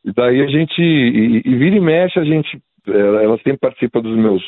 E 0.04 0.12
daí 0.12 0.40
a 0.40 0.46
gente, 0.46 0.80
e, 0.80 1.42
e 1.44 1.54
vira 1.56 1.76
e 1.76 1.80
mexe, 1.80 2.18
a 2.18 2.24
gente, 2.24 2.58
ela, 2.86 3.22
ela 3.22 3.36
sempre 3.38 3.58
participa 3.58 4.00
dos 4.00 4.16
meus, 4.16 4.42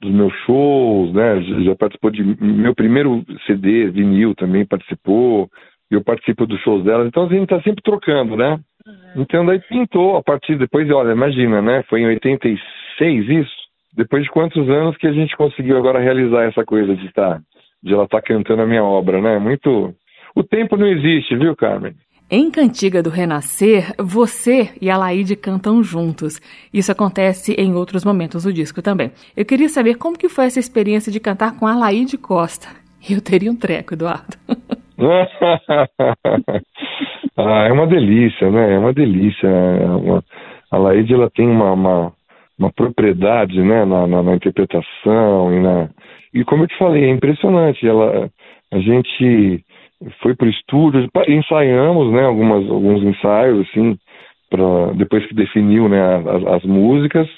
dos 0.00 0.10
meus 0.10 0.32
shows, 0.44 1.12
né? 1.14 1.42
Já 1.64 1.74
participou 1.74 2.10
de 2.10 2.22
meu 2.22 2.74
primeiro 2.74 3.24
CD, 3.46 3.90
vinil 3.90 4.34
também 4.34 4.66
participou. 4.66 5.48
Eu 5.90 6.04
participo 6.04 6.46
dos 6.46 6.60
shows 6.60 6.84
dela, 6.84 7.06
então 7.06 7.24
a 7.24 7.28
gente 7.28 7.48
tá 7.48 7.60
sempre 7.62 7.82
trocando, 7.82 8.36
né? 8.36 8.60
Uhum. 8.86 9.22
Então 9.22 9.46
daí 9.46 9.58
pintou 9.58 10.16
a 10.16 10.22
partir 10.22 10.56
depois, 10.56 10.90
olha, 10.90 11.12
imagina, 11.12 11.62
né? 11.62 11.82
Foi 11.88 12.00
em 12.00 12.06
86 12.06 13.28
isso. 13.28 13.56
Depois 13.96 14.22
de 14.22 14.30
quantos 14.30 14.68
anos 14.68 14.96
que 14.98 15.06
a 15.06 15.12
gente 15.12 15.34
conseguiu 15.36 15.78
agora 15.78 15.98
realizar 15.98 16.44
essa 16.44 16.64
coisa 16.64 16.94
de 16.94 17.06
estar, 17.06 17.36
tá, 17.36 17.40
de 17.82 17.94
ela 17.94 18.04
estar 18.04 18.20
tá 18.20 18.26
cantando 18.26 18.62
a 18.62 18.66
minha 18.66 18.84
obra, 18.84 19.20
né? 19.20 19.38
Muito. 19.38 19.94
O 20.36 20.44
tempo 20.44 20.76
não 20.76 20.86
existe, 20.86 21.34
viu, 21.34 21.56
Carmen? 21.56 21.94
Em 22.30 22.50
Cantiga 22.50 23.02
do 23.02 23.08
Renascer, 23.08 23.94
você 23.98 24.68
e 24.82 24.90
a 24.90 24.98
Laide 24.98 25.34
cantam 25.34 25.82
juntos. 25.82 26.38
Isso 26.70 26.92
acontece 26.92 27.54
em 27.54 27.74
outros 27.74 28.04
momentos 28.04 28.44
do 28.44 28.52
disco 28.52 28.82
também. 28.82 29.10
Eu 29.34 29.46
queria 29.46 29.70
saber 29.70 29.94
como 29.94 30.18
que 30.18 30.28
foi 30.28 30.44
essa 30.44 30.60
experiência 30.60 31.10
de 31.10 31.20
cantar 31.20 31.58
com 31.58 31.66
a 31.66 31.74
Laide 31.74 32.18
Costa. 32.18 32.68
Eu 33.08 33.22
teria 33.22 33.50
um 33.50 33.56
treco, 33.56 33.94
Eduardo. 33.94 34.36
ah, 37.34 37.64
é 37.66 37.72
uma 37.72 37.86
delícia, 37.86 38.50
né? 38.50 38.74
É 38.74 38.78
uma 38.78 38.92
delícia. 38.92 39.48
É 39.48 39.86
uma... 39.86 40.22
A 40.70 40.76
Laide 40.76 41.14
ela 41.14 41.30
tem 41.30 41.48
uma, 41.48 41.72
uma, 41.72 42.12
uma 42.58 42.70
propriedade, 42.70 43.58
né, 43.62 43.86
na, 43.86 44.06
na, 44.06 44.22
na, 44.22 44.34
interpretação 44.34 45.54
e 45.54 45.60
na 45.60 45.88
e 46.34 46.44
como 46.44 46.64
eu 46.64 46.68
te 46.68 46.76
falei, 46.76 47.04
é 47.04 47.08
impressionante. 47.08 47.88
Ela, 47.88 48.30
a 48.70 48.78
gente 48.80 49.64
foi 50.22 50.34
para 50.34 50.46
o 50.46 50.50
estúdio, 50.50 51.08
ensaiamos, 51.28 52.12
né, 52.12 52.24
algumas, 52.24 52.68
alguns 52.70 53.02
ensaios, 53.02 53.66
assim, 53.68 53.96
pra, 54.48 54.92
depois 54.94 55.26
que 55.26 55.34
definiu, 55.34 55.88
né, 55.88 56.00
as, 56.16 56.46
as 56.46 56.64
músicas, 56.64 57.28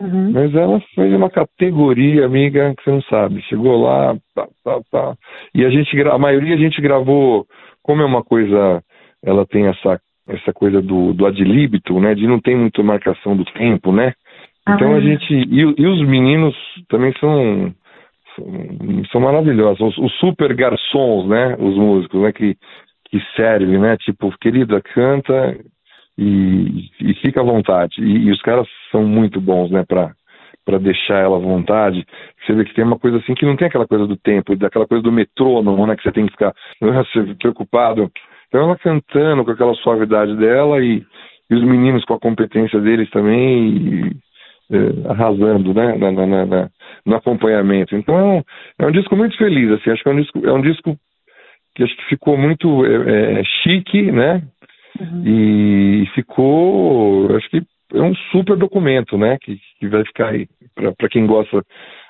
uhum. 0.00 0.32
mas 0.32 0.54
ela 0.54 0.80
fez 0.94 1.12
uma 1.12 1.30
categoria, 1.30 2.24
amiga, 2.24 2.74
que 2.76 2.84
você 2.84 2.90
não 2.90 3.02
sabe, 3.02 3.42
chegou 3.42 3.82
lá, 3.82 4.16
tá, 4.34 4.48
tá, 4.64 4.80
tá, 4.90 5.14
e 5.54 5.64
a 5.64 5.70
gente, 5.70 6.00
a 6.02 6.18
maioria 6.18 6.54
a 6.54 6.58
gente 6.58 6.80
gravou, 6.80 7.46
como 7.82 8.02
é 8.02 8.04
uma 8.04 8.24
coisa, 8.24 8.82
ela 9.22 9.44
tem 9.46 9.66
essa, 9.66 10.00
essa 10.28 10.52
coisa 10.52 10.80
do, 10.80 11.12
do 11.12 11.26
ad 11.26 11.42
libitum, 11.42 12.00
né, 12.00 12.14
de 12.14 12.26
não 12.26 12.40
ter 12.40 12.56
muita 12.56 12.82
marcação 12.82 13.36
do 13.36 13.44
tempo, 13.44 13.92
né, 13.92 14.14
então 14.68 14.96
a 14.96 15.00
gente, 15.00 15.32
e, 15.32 15.60
e 15.60 15.86
os 15.86 16.00
meninos 16.08 16.54
também 16.88 17.12
são 17.20 17.72
são 19.10 19.20
maravilhosos. 19.20 19.80
Os, 19.80 19.98
os, 19.98 20.12
super 20.18 20.54
garçons, 20.54 21.28
né? 21.28 21.56
Os 21.58 21.76
músicos, 21.76 22.20
né? 22.20 22.32
Que, 22.32 22.56
que 23.10 23.20
servem, 23.34 23.78
né? 23.78 23.96
Tipo, 23.96 24.36
querida, 24.38 24.80
canta 24.80 25.56
e, 26.18 26.90
e 27.00 27.14
fica 27.14 27.40
à 27.40 27.44
vontade. 27.44 27.94
E, 28.00 28.26
e, 28.26 28.30
os 28.30 28.40
caras 28.42 28.66
são 28.90 29.04
muito 29.04 29.40
bons, 29.40 29.70
né? 29.70 29.84
Pra, 29.86 30.12
para 30.64 30.78
deixar 30.78 31.22
ela 31.22 31.36
à 31.36 31.40
vontade. 31.40 32.06
Você 32.44 32.52
vê 32.52 32.64
que 32.64 32.74
tem 32.74 32.84
uma 32.84 32.98
coisa 32.98 33.18
assim 33.18 33.34
que 33.34 33.46
não 33.46 33.56
tem 33.56 33.68
aquela 33.68 33.86
coisa 33.86 34.06
do 34.06 34.16
tempo, 34.16 34.56
daquela 34.56 34.86
coisa 34.86 35.02
do 35.02 35.12
metrônomo, 35.12 35.86
né? 35.86 35.96
Que 35.96 36.02
você 36.02 36.12
tem 36.12 36.26
que 36.26 36.32
ficar 36.32 36.54
preocupado. 37.38 38.10
Então 38.48 38.62
ela 38.62 38.76
cantando 38.76 39.44
com 39.44 39.50
aquela 39.50 39.74
suavidade 39.74 40.36
dela 40.36 40.82
e, 40.82 41.04
e 41.50 41.54
os 41.54 41.62
meninos 41.62 42.04
com 42.04 42.14
a 42.14 42.20
competência 42.20 42.80
deles 42.80 43.10
também. 43.10 43.68
E, 43.68 44.25
arrasando 45.08 45.72
né, 45.72 45.96
na, 45.96 46.12
na, 46.12 46.46
na, 46.46 46.70
no 47.04 47.16
acompanhamento. 47.16 47.94
Então 47.94 48.18
é 48.18 48.22
um, 48.22 48.42
é 48.80 48.86
um 48.86 48.92
disco 48.92 49.16
muito 49.16 49.36
feliz, 49.36 49.70
assim, 49.72 49.90
acho 49.90 50.02
que 50.02 50.08
é 50.08 50.12
um 50.12 50.20
disco, 50.20 50.46
é 50.46 50.52
um 50.52 50.62
disco 50.62 50.98
que 51.74 51.82
acho 51.82 51.96
que 51.96 52.08
ficou 52.08 52.36
muito 52.36 52.84
é, 52.86 53.40
é, 53.40 53.44
chique, 53.44 54.10
né? 54.10 54.42
Uhum. 54.98 55.22
E 55.26 56.06
ficou, 56.14 57.36
acho 57.36 57.48
que 57.50 57.62
é 57.94 58.00
um 58.00 58.14
super 58.32 58.56
documento, 58.56 59.16
né? 59.18 59.36
Que, 59.40 59.60
que 59.78 59.88
vai 59.88 60.04
ficar 60.04 60.28
aí 60.30 60.48
para 60.74 61.08
quem 61.08 61.26
gosta 61.26 61.62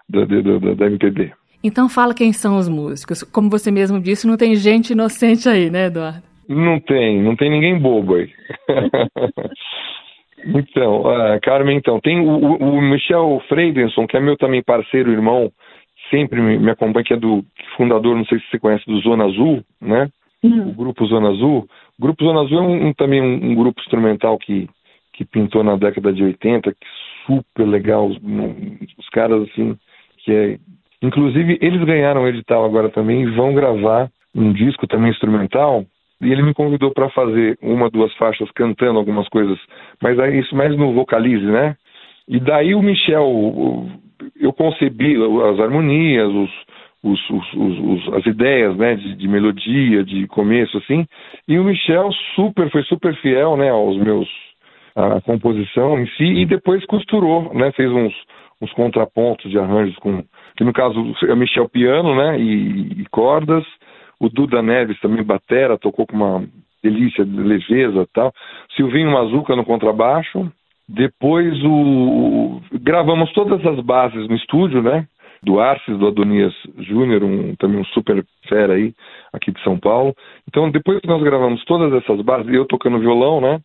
da, 0.08 0.24
da, 0.24 0.74
da 0.74 0.86
MPB. 0.86 1.32
Então 1.64 1.88
fala 1.88 2.14
quem 2.14 2.32
são 2.32 2.56
os 2.56 2.68
músicos. 2.68 3.24
Como 3.24 3.50
você 3.50 3.72
mesmo 3.72 4.00
disse, 4.00 4.26
não 4.26 4.36
tem 4.36 4.54
gente 4.54 4.92
inocente 4.92 5.48
aí, 5.48 5.68
né, 5.68 5.86
Eduardo? 5.86 6.22
Não 6.48 6.78
tem, 6.78 7.20
não 7.20 7.34
tem 7.34 7.50
ninguém 7.50 7.76
bobo 7.76 8.14
aí. 8.14 8.30
Então, 10.44 11.00
uh, 11.02 11.40
Carmen, 11.42 11.76
então, 11.76 11.98
tem 12.00 12.20
o, 12.20 12.56
o, 12.56 12.80
Michel 12.80 13.42
Freidenson, 13.48 14.06
que 14.06 14.16
é 14.16 14.20
meu 14.20 14.36
também 14.36 14.62
parceiro, 14.62 15.10
irmão, 15.10 15.50
sempre 16.10 16.40
me, 16.40 16.58
me 16.58 16.70
acompanha, 16.70 17.04
que 17.04 17.14
é 17.14 17.16
do 17.16 17.44
fundador, 17.76 18.14
não 18.14 18.24
sei 18.26 18.38
se 18.38 18.46
você 18.50 18.58
conhece, 18.58 18.84
do 18.86 19.00
Zona 19.00 19.24
Azul, 19.24 19.62
né? 19.80 20.08
Uhum. 20.42 20.68
O 20.68 20.72
grupo 20.72 21.06
Zona 21.06 21.30
Azul. 21.30 21.66
O 21.98 22.02
grupo 22.02 22.24
Zona 22.24 22.42
Azul 22.42 22.58
é 22.58 22.62
um, 22.62 22.86
um 22.88 22.92
também 22.92 23.20
um, 23.20 23.50
um, 23.50 23.54
grupo 23.54 23.80
instrumental 23.80 24.38
que, 24.38 24.68
que 25.12 25.24
pintou 25.24 25.64
na 25.64 25.76
década 25.76 26.12
de 26.12 26.22
80, 26.22 26.70
que 26.72 26.86
super 27.26 27.66
legal, 27.66 28.06
os, 28.06 28.16
os 28.98 29.08
caras 29.10 29.42
assim, 29.48 29.76
que 30.18 30.32
é... 30.32 30.58
Inclusive, 31.02 31.58
eles 31.60 31.82
ganharam 31.84 32.26
edital 32.26 32.64
agora 32.64 32.88
também 32.88 33.22
e 33.22 33.30
vão 33.30 33.54
gravar 33.54 34.08
um 34.34 34.52
disco 34.52 34.86
também 34.86 35.10
instrumental 35.10 35.84
e 36.20 36.32
ele 36.32 36.42
me 36.42 36.54
convidou 36.54 36.92
para 36.92 37.10
fazer 37.10 37.58
uma, 37.62 37.90
duas 37.90 38.12
faixas 38.14 38.50
cantando 38.52 38.98
algumas 38.98 39.28
coisas, 39.28 39.58
mas 40.02 40.18
aí 40.18 40.38
isso 40.38 40.54
mais 40.56 40.76
no 40.76 40.92
vocalize, 40.94 41.44
né? 41.44 41.76
E 42.28 42.40
daí 42.40 42.74
o 42.74 42.82
Michel, 42.82 43.86
eu 44.40 44.52
concebi 44.52 45.14
as 45.50 45.60
harmonias, 45.60 46.28
os, 46.28 46.50
os, 47.04 47.52
os, 47.54 48.14
as 48.14 48.26
ideias, 48.26 48.76
né, 48.76 48.96
de, 48.96 49.14
de, 49.14 49.28
melodia, 49.28 50.02
de 50.02 50.26
começo, 50.26 50.76
assim, 50.78 51.06
e 51.46 51.58
o 51.58 51.64
Michel 51.64 52.10
super, 52.34 52.70
foi 52.70 52.82
super 52.84 53.14
fiel, 53.16 53.56
né, 53.56 53.70
aos 53.70 53.96
meus, 53.96 54.28
a 54.94 55.20
composição 55.20 56.00
em 56.00 56.06
si, 56.16 56.24
e 56.24 56.46
depois 56.46 56.84
costurou, 56.86 57.54
né, 57.54 57.70
fez 57.72 57.90
uns, 57.92 58.12
uns 58.60 58.72
contrapontos 58.72 59.50
de 59.50 59.58
arranjos 59.58 59.96
com, 59.98 60.24
que 60.56 60.64
no 60.64 60.72
caso 60.72 61.14
é 61.28 61.32
o 61.32 61.36
Michel 61.36 61.68
piano, 61.68 62.14
né, 62.16 62.40
e, 62.40 63.02
e 63.02 63.06
cordas, 63.10 63.64
o 64.20 64.28
Duda 64.28 64.62
Neves 64.62 64.98
também 65.00 65.22
batera, 65.22 65.78
tocou 65.78 66.06
com 66.06 66.16
uma 66.16 66.44
delícia 66.82 67.24
de 67.24 67.36
leveza 67.36 68.06
tal. 68.12 68.32
Silvinho 68.76 69.10
Mazuca 69.10 69.56
no 69.56 69.64
contrabaixo. 69.64 70.50
Depois 70.88 71.52
o, 71.64 72.60
gravamos 72.80 73.32
todas 73.32 73.64
as 73.66 73.80
bases 73.80 74.28
no 74.28 74.36
estúdio, 74.36 74.82
né? 74.82 75.06
Do 75.42 75.60
Arces, 75.60 75.98
do 75.98 76.06
Adonias 76.06 76.54
Júnior, 76.78 77.24
um, 77.24 77.54
também 77.56 77.80
um 77.80 77.84
super 77.86 78.24
fera 78.48 78.74
aí, 78.74 78.94
aqui 79.32 79.52
de 79.52 79.62
São 79.62 79.78
Paulo. 79.78 80.14
Então, 80.48 80.70
depois 80.70 81.00
que 81.00 81.08
nós 81.08 81.22
gravamos 81.22 81.64
todas 81.64 81.92
essas 81.92 82.20
bases, 82.22 82.52
eu 82.52 82.64
tocando 82.66 83.00
violão, 83.00 83.40
né? 83.40 83.60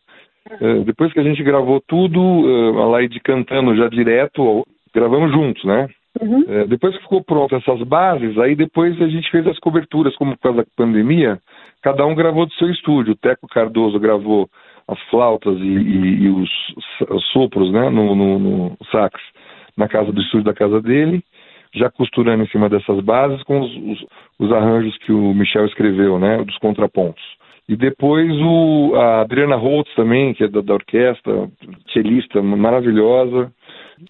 Uh, 0.60 0.84
depois 0.84 1.12
que 1.12 1.20
a 1.20 1.22
gente 1.22 1.42
gravou 1.42 1.80
tudo, 1.86 2.20
uh, 2.20 2.82
a 2.82 2.86
Laide 2.86 3.20
cantando 3.20 3.76
já 3.76 3.88
direto, 3.88 4.66
gravamos 4.92 5.30
juntos, 5.30 5.64
né? 5.64 5.88
Uhum. 6.20 6.44
É, 6.46 6.66
depois 6.66 6.94
que 6.96 7.02
ficou 7.02 7.24
pronto 7.24 7.54
essas 7.56 7.82
bases, 7.82 8.38
aí 8.38 8.54
depois 8.54 9.00
a 9.00 9.08
gente 9.08 9.30
fez 9.30 9.46
as 9.46 9.58
coberturas, 9.58 10.14
como 10.16 10.36
por 10.36 10.42
causa 10.42 10.58
da 10.58 10.66
pandemia, 10.76 11.38
cada 11.82 12.04
um 12.04 12.14
gravou 12.14 12.46
do 12.46 12.52
seu 12.54 12.70
estúdio. 12.70 13.14
O 13.14 13.16
Teco 13.16 13.48
Cardoso 13.48 13.98
gravou 13.98 14.48
as 14.88 15.00
flautas 15.10 15.58
e, 15.58 15.62
e, 15.62 16.24
e 16.24 16.28
os, 16.28 16.50
os, 17.08 17.24
sopros 17.32 17.72
né, 17.72 17.88
no, 17.88 18.14
no, 18.14 18.38
no, 18.38 18.76
sax 18.90 19.18
na 19.76 19.88
casa 19.88 20.12
do 20.12 20.20
estúdio 20.20 20.44
da 20.44 20.54
casa 20.54 20.82
dele, 20.82 21.22
já 21.74 21.90
costurando 21.90 22.42
em 22.42 22.48
cima 22.48 22.68
dessas 22.68 23.00
bases 23.00 23.42
com 23.44 23.60
os, 23.60 23.74
os, 23.74 24.06
os 24.38 24.52
arranjos 24.52 24.96
que 24.98 25.12
o 25.12 25.32
Michel 25.32 25.64
escreveu, 25.64 26.18
né, 26.18 26.44
dos 26.44 26.58
contrapontos. 26.58 27.22
E 27.68 27.76
depois 27.76 28.30
o, 28.38 28.94
a 28.96 29.20
Adriana 29.22 29.56
Holtz 29.56 29.94
também, 29.94 30.34
que 30.34 30.44
é 30.44 30.48
da, 30.48 30.60
da 30.60 30.74
orquestra, 30.74 31.48
cellista 31.92 32.42
maravilhosa, 32.42 33.50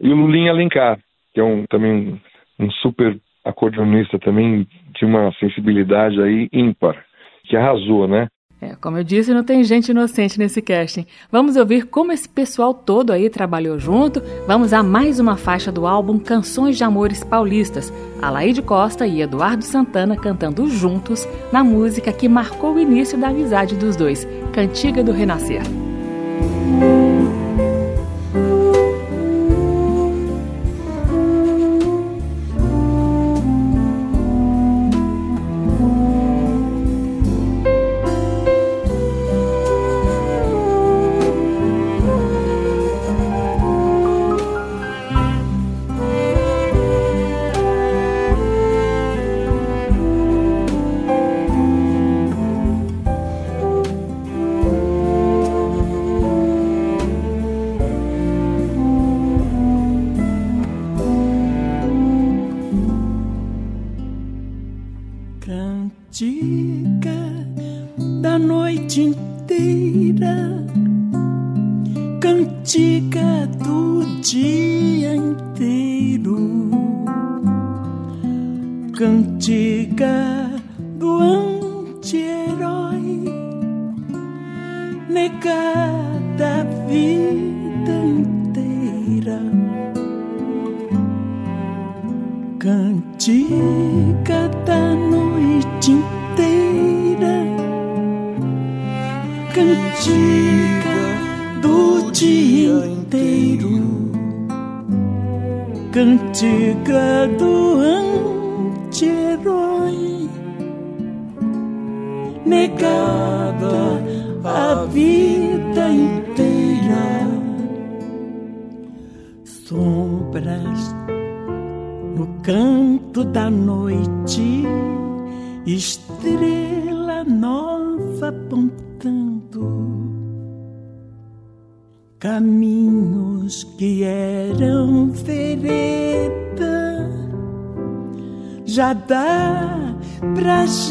e 0.01 0.11
o 0.11 0.17
Lulinha 0.17 0.51
Alencar, 0.51 0.99
que 1.33 1.41
é 1.41 1.45
um, 1.45 1.65
também 1.69 2.21
um 2.59 2.71
super 2.71 3.19
acordeonista 3.45 4.19
também 4.19 4.67
de 4.95 5.05
uma 5.05 5.33
sensibilidade 5.41 6.21
aí 6.23 6.49
ímpar, 6.53 7.05
que 7.45 7.57
arrasou, 7.57 8.07
né? 8.07 8.29
É, 8.61 8.77
como 8.77 8.97
eu 8.97 9.03
disse, 9.03 9.35
não 9.35 9.43
tem 9.43 9.65
gente 9.65 9.89
inocente 9.89 10.39
nesse 10.39 10.63
casting. 10.63 11.05
Vamos 11.33 11.57
ouvir 11.57 11.85
como 11.87 12.13
esse 12.13 12.29
pessoal 12.29 12.73
todo 12.73 13.13
aí 13.13 13.29
trabalhou 13.29 13.77
junto. 13.77 14.23
Vamos 14.47 14.73
a 14.73 14.85
mais 14.85 15.19
uma 15.19 15.37
faixa 15.37 15.73
do 15.73 15.85
álbum 15.85 16.17
Canções 16.17 16.79
de 16.79 16.85
Amores 16.85 17.25
Paulistas. 17.25 17.93
Alaide 18.23 18.63
Costa 18.63 19.05
e 19.05 19.21
Eduardo 19.21 19.65
Santana 19.65 20.17
cantando 20.17 20.69
juntos 20.69 21.27
na 21.53 21.65
música 21.65 22.13
que 22.13 22.29
marcou 22.29 22.75
o 22.75 22.81
início 22.81 23.19
da 23.19 23.31
amizade 23.31 23.75
dos 23.75 23.97
dois, 23.97 24.25
Cantiga 24.53 25.03
do 25.03 25.11
Renascer. 25.11 25.63
caminhos 26.43 26.92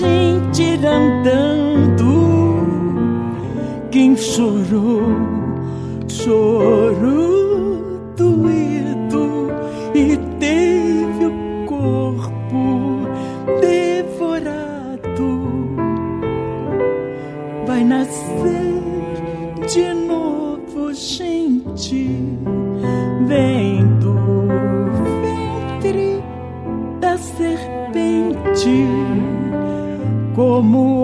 gente 0.01 0.63
ir 0.63 0.85
andando. 0.85 2.11
Quem 3.91 4.15
chorou, 4.15 5.03
chorou 6.07 7.30
como 30.61 31.00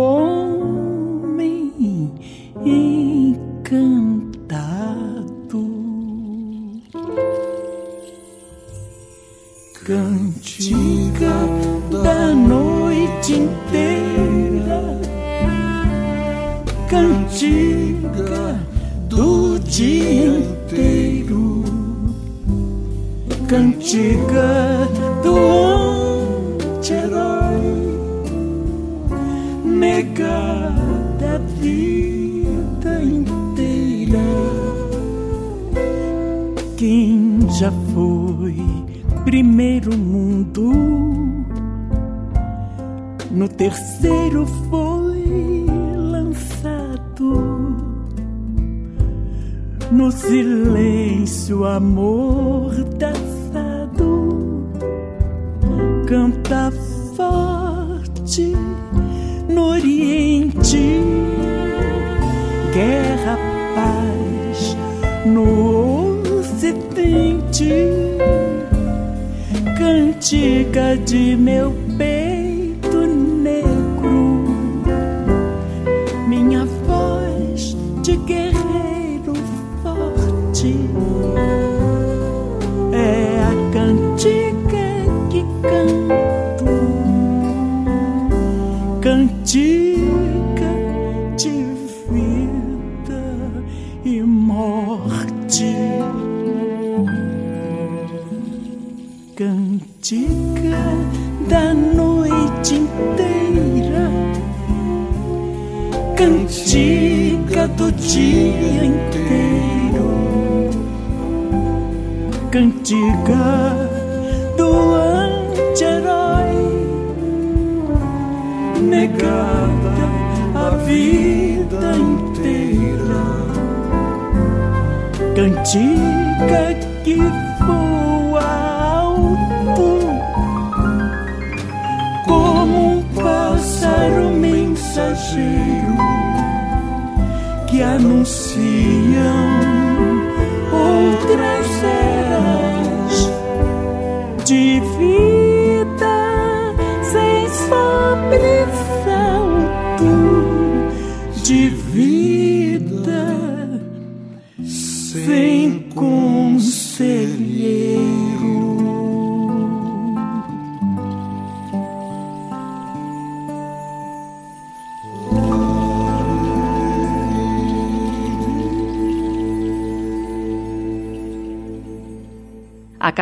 voz 78.08 78.16
de 78.16 78.16
guerreiro 78.18 79.34
forte 79.84 80.76
é 81.04 81.07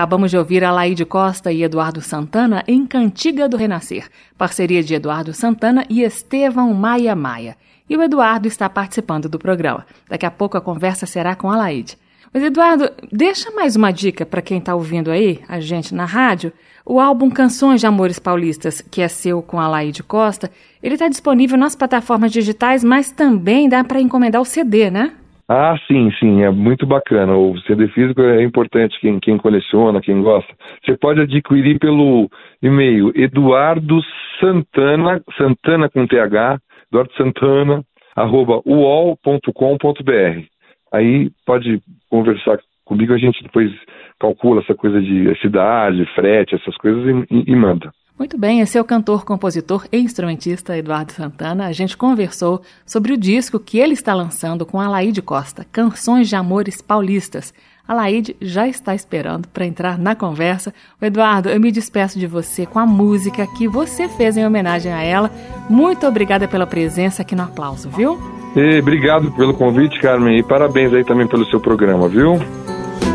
Acabamos 0.06 0.30
de 0.30 0.38
ouvir 0.38 0.63
Alaide 0.63 1.04
Costa 1.04 1.52
e 1.52 1.63
Eduardo 1.63 2.00
Santana 2.00 2.63
em 2.68 2.86
Cantiga 2.86 3.50
do 3.50 3.58
Renascer, 3.58 4.08
parceria 4.38 4.84
de 4.84 4.94
Eduardo 4.94 5.34
Santana 5.34 5.84
e 5.89 6.04
Estevão 6.04 6.72
Maia 6.76 7.15
Maia. 7.15 7.58
E 7.89 7.98
o 7.98 8.04
Eduardo 8.04 8.48
está 8.48 8.70
participando 8.70 9.28
do 9.28 9.39
programa. 9.39 9.84
Daqui 10.08 10.24
a 10.24 10.30
pouco 10.30 10.58
a 10.58 10.62
conversa 10.62 11.08
será 11.08 11.36
com 11.36 11.50
Alaide. 11.50 11.98
Mas, 12.32 12.44
Eduardo, 12.44 12.88
deixa 13.12 13.50
mais 13.50 13.76
uma 13.76 13.89
dica 13.89 14.28
para 14.28 14.44
quem 14.44 14.60
está 14.60 14.76
ouvindo 14.76 15.10
aí, 15.10 15.39
a 15.48 15.60
gente 15.60 15.96
na 15.96 16.06
rádio. 16.06 16.54
O 16.86 17.00
álbum 17.00 17.32
Canções 17.32 17.82
de 17.82 17.88
Amores 17.88 18.20
Paulistas, 18.20 18.82
que 18.82 19.02
é 19.02 19.08
seu 19.08 19.41
com 19.41 19.60
a 19.60 19.68
Laide 19.68 20.04
Costa, 20.04 20.52
ele 20.84 20.94
está 20.94 21.08
disponível 21.08 21.58
nas 21.58 21.76
plataformas 21.76 22.32
digitais, 22.32 22.84
mas 22.84 23.10
também 23.10 23.68
dá 23.68 23.84
para 23.84 24.00
encomendar 24.00 24.39
o 24.39 24.46
CD, 24.46 24.91
né? 24.91 25.13
Ah, 25.47 25.77
sim, 25.88 26.12
sim, 26.19 26.41
é 26.41 26.49
muito 26.49 26.88
bacana. 26.88 27.38
O 27.38 27.55
CD 27.62 27.88
físico 27.89 28.21
é 28.21 28.41
importante 28.43 28.99
quem, 28.99 29.19
quem 29.19 29.38
coleciona, 29.38 30.01
quem 30.01 30.21
gosta. 30.21 30.51
Você 30.84 30.97
pode 30.97 31.21
adquirir 31.21 31.77
pelo 31.77 32.27
e-mail 32.63 33.12
Eduardo 33.15 33.99
Santana, 34.39 35.21
Santana 35.38 35.88
com 35.88 36.08
TH, 36.08 36.60
Eduardo 36.91 37.13
Santana, 37.13 37.84
arroba 38.15 38.60
uol.com.br. 38.65 40.45
Aí 40.91 41.29
pode 41.45 41.79
conversar 42.10 42.58
comigo, 42.84 43.13
a 43.13 43.17
gente 43.17 43.43
depois 43.43 43.71
calcula 44.19 44.62
essa 44.62 44.73
coisa 44.73 44.99
de 44.99 45.39
cidade, 45.41 46.05
frete, 46.15 46.55
essas 46.55 46.75
coisas 46.77 47.27
e, 47.29 47.51
e 47.51 47.55
manda. 47.55 47.91
Muito 48.17 48.38
bem, 48.38 48.62
esse 48.62 48.78
é 48.78 48.82
o 48.82 48.86
cantor, 48.86 49.25
compositor 49.25 49.86
e 49.91 49.97
instrumentista 49.97 50.78
Eduardo 50.78 51.12
Santana. 51.12 51.67
A 51.67 51.73
gente 51.73 51.97
conversou 51.97 52.62
sobre 52.86 53.12
o 53.12 53.17
disco 53.17 53.60
que 53.60 53.78
ele 53.78 53.93
está 53.93 54.13
lançando 54.13 54.65
com 54.65 54.80
a 54.80 54.88
Laide 54.88 55.21
Costa, 55.21 55.65
Canções 55.69 56.30
de 56.30 56.36
Amores 56.36 56.82
Paulistas. 56.82 57.54
A 57.86 57.93
Laide 57.93 58.34
já 58.39 58.69
está 58.69 58.95
esperando 58.95 59.49
para 59.49 59.65
entrar 59.65 59.99
na 59.99 60.15
conversa. 60.15 60.73
O 61.01 61.06
Eduardo, 61.06 61.49
eu 61.49 61.60
me 61.60 61.73
despeço 61.73 62.17
de 62.17 62.25
você 62.25 62.65
com 62.65 62.80
a 62.80 62.86
música 62.86 63.45
que 63.45 63.67
você 63.67 64.08
fez 64.08 64.38
em 64.38 64.45
homenagem 64.45 64.93
a 64.93 65.04
ela. 65.04 65.30
Muito 65.69 66.08
obrigada 66.08 66.47
pela 66.47 66.65
presença 66.65 67.21
aqui 67.21 67.36
no 67.36 67.43
aplauso, 67.43 67.89
viu? 67.89 68.17
E 68.56 68.80
obrigado 68.80 69.30
pelo 69.34 69.54
convite, 69.54 69.99
Carmen, 69.99 70.39
e 70.39 70.43
parabéns 70.43 70.93
aí 70.93 71.04
também 71.04 71.28
pelo 71.28 71.45
seu 71.47 71.60
programa, 71.60 72.08
viu? 72.08 72.39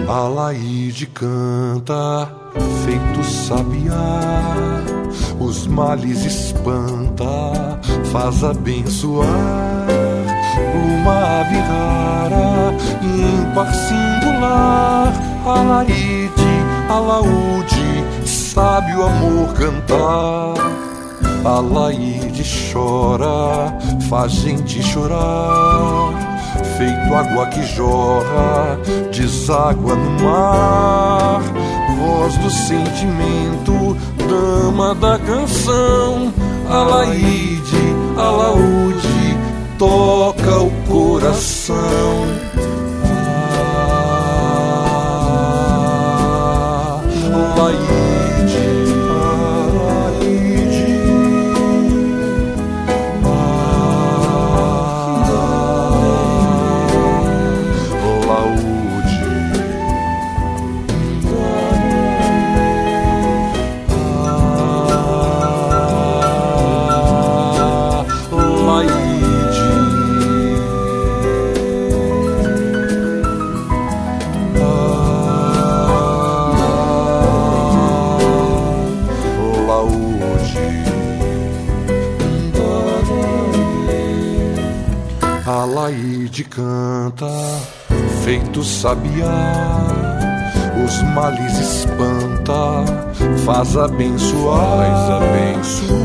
A 0.09 0.29
Laide 0.29 1.07
canta, 1.07 2.29
feito 2.85 3.25
sabiá, 3.25 4.83
os 5.39 5.67
males 5.67 6.25
espanta, 6.25 7.79
faz 8.13 8.43
abençoar. 8.43 9.27
Pluma 10.55 11.41
ave 11.41 11.59
rara, 11.59 12.75
ímpar 13.03 13.73
singular, 13.75 15.13
a 15.47 15.63
Laide, 15.63 16.31
a 16.89 16.99
laude, 16.99 18.27
sabe 18.27 18.95
o 18.97 19.05
amor 19.05 19.53
cantar. 19.55 20.55
A 21.45 21.61
Laide 21.61 22.43
chora, 22.71 23.73
faz 24.09 24.33
gente 24.33 24.83
chorar, 24.83 26.40
feito 26.81 27.15
água 27.15 27.47
que 27.49 27.63
jorra, 27.67 28.79
deságua 29.13 29.95
no 29.95 30.25
mar. 30.25 31.43
Voz 31.99 32.35
do 32.39 32.51
sentimento, 32.51 33.95
dama 34.27 34.95
da 34.95 35.19
canção, 35.19 36.33
a 36.71 36.79
Laide, 36.79 37.95
a 38.17 38.31
Laúde, 38.31 39.37
toca 39.79 40.61
o 40.61 40.71
coração. 40.89 42.50
Faz 93.53 93.77
abençoar, 93.77 95.19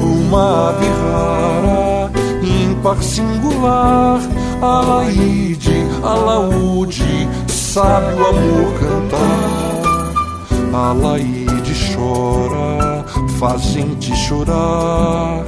uma 0.02 0.70
ave 0.70 0.88
rara, 0.88 2.12
ímpar 2.42 3.04
singular, 3.04 4.20
a 4.64 4.82
Laide, 4.82 5.86
a 6.02 6.14
laúde, 6.16 7.30
sabe 7.48 8.20
o 8.20 8.26
amor 8.26 8.74
cantar, 8.80 10.14
a 10.74 10.94
Laide 10.94 11.74
chora, 11.94 13.06
faz 13.38 13.62
gente 13.62 14.16
chorar. 14.16 15.46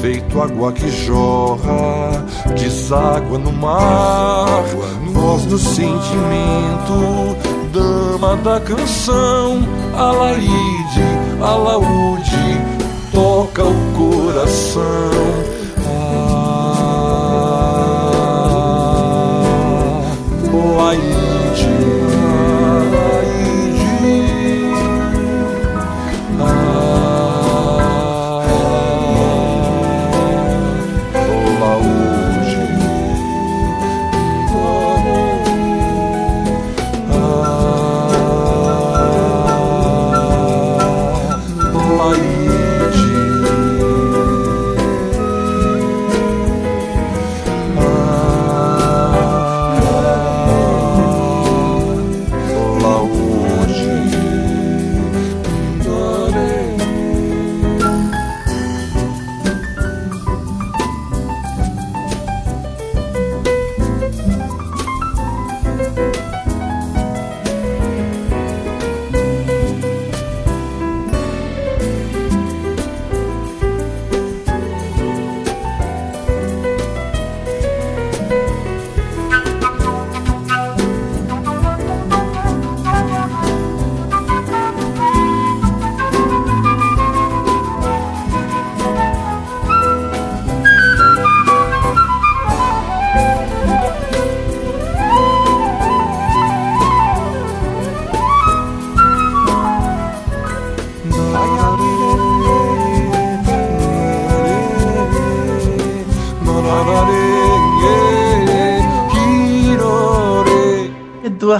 Feito 0.00 0.40
água 0.40 0.72
que 0.72 0.88
jorra, 0.90 2.24
deságua 2.56 3.38
no 3.38 3.52
mar, 3.52 4.64
voz 5.12 5.44
do 5.46 5.58
sentimento, 5.58 7.36
dama 7.72 8.36
da 8.36 8.60
canção, 8.60 9.60
Alaide, 9.96 10.81
alaúde, 11.42 12.60
toca 13.12 13.64
o 13.64 13.74
coração. 13.96 14.82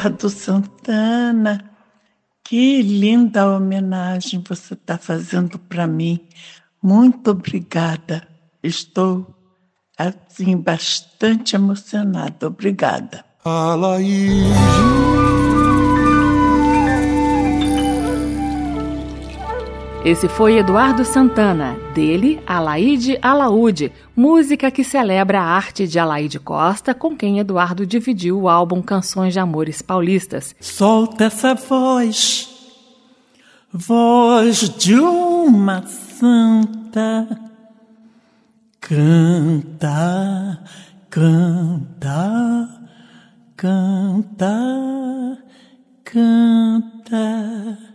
Eduardo 0.03 0.29
Santana, 0.29 1.71
que 2.43 2.83
linda 2.83 3.49
homenagem 3.49 4.43
você 4.47 4.75
está 4.75 4.99
fazendo 4.99 5.61
para 5.61 5.87
mim. 5.87 6.27
Muito 6.83 7.31
obrigada. 7.31 8.27
Estou 8.61 9.33
assim 9.97 10.57
bastante 10.57 11.55
emocionada. 11.55 12.49
Obrigada. 12.49 13.25
Esse 20.05 20.29
foi 20.29 20.59
Eduardo 20.59 21.05
Santana, 21.05 21.77
dele 21.95 22.43
Alaide 22.45 23.17
Alaúde, 23.23 23.93
música 24.17 24.69
que 24.69 24.83
celebra 24.83 25.41
a 25.41 25.45
arte 25.45 25.87
de 25.87 25.97
Alaide 25.97 26.41
Costa, 26.41 26.93
com 26.93 27.17
quem 27.17 27.39
Eduardo 27.39 27.87
dividiu 27.87 28.41
o 28.41 28.49
álbum 28.49 28.83
Canções 28.83 29.33
de 29.33 29.39
Amores 29.39 29.81
Paulistas. 29.81 30.57
Solta 30.59 31.27
essa 31.27 31.55
voz, 31.55 32.49
voz 33.73 34.69
de 34.77 34.97
uma 34.97 35.87
santa. 35.87 37.41
Canta, 38.81 40.65
canta, 41.09 42.69
canta, 43.57 44.59
canta. 46.03 47.92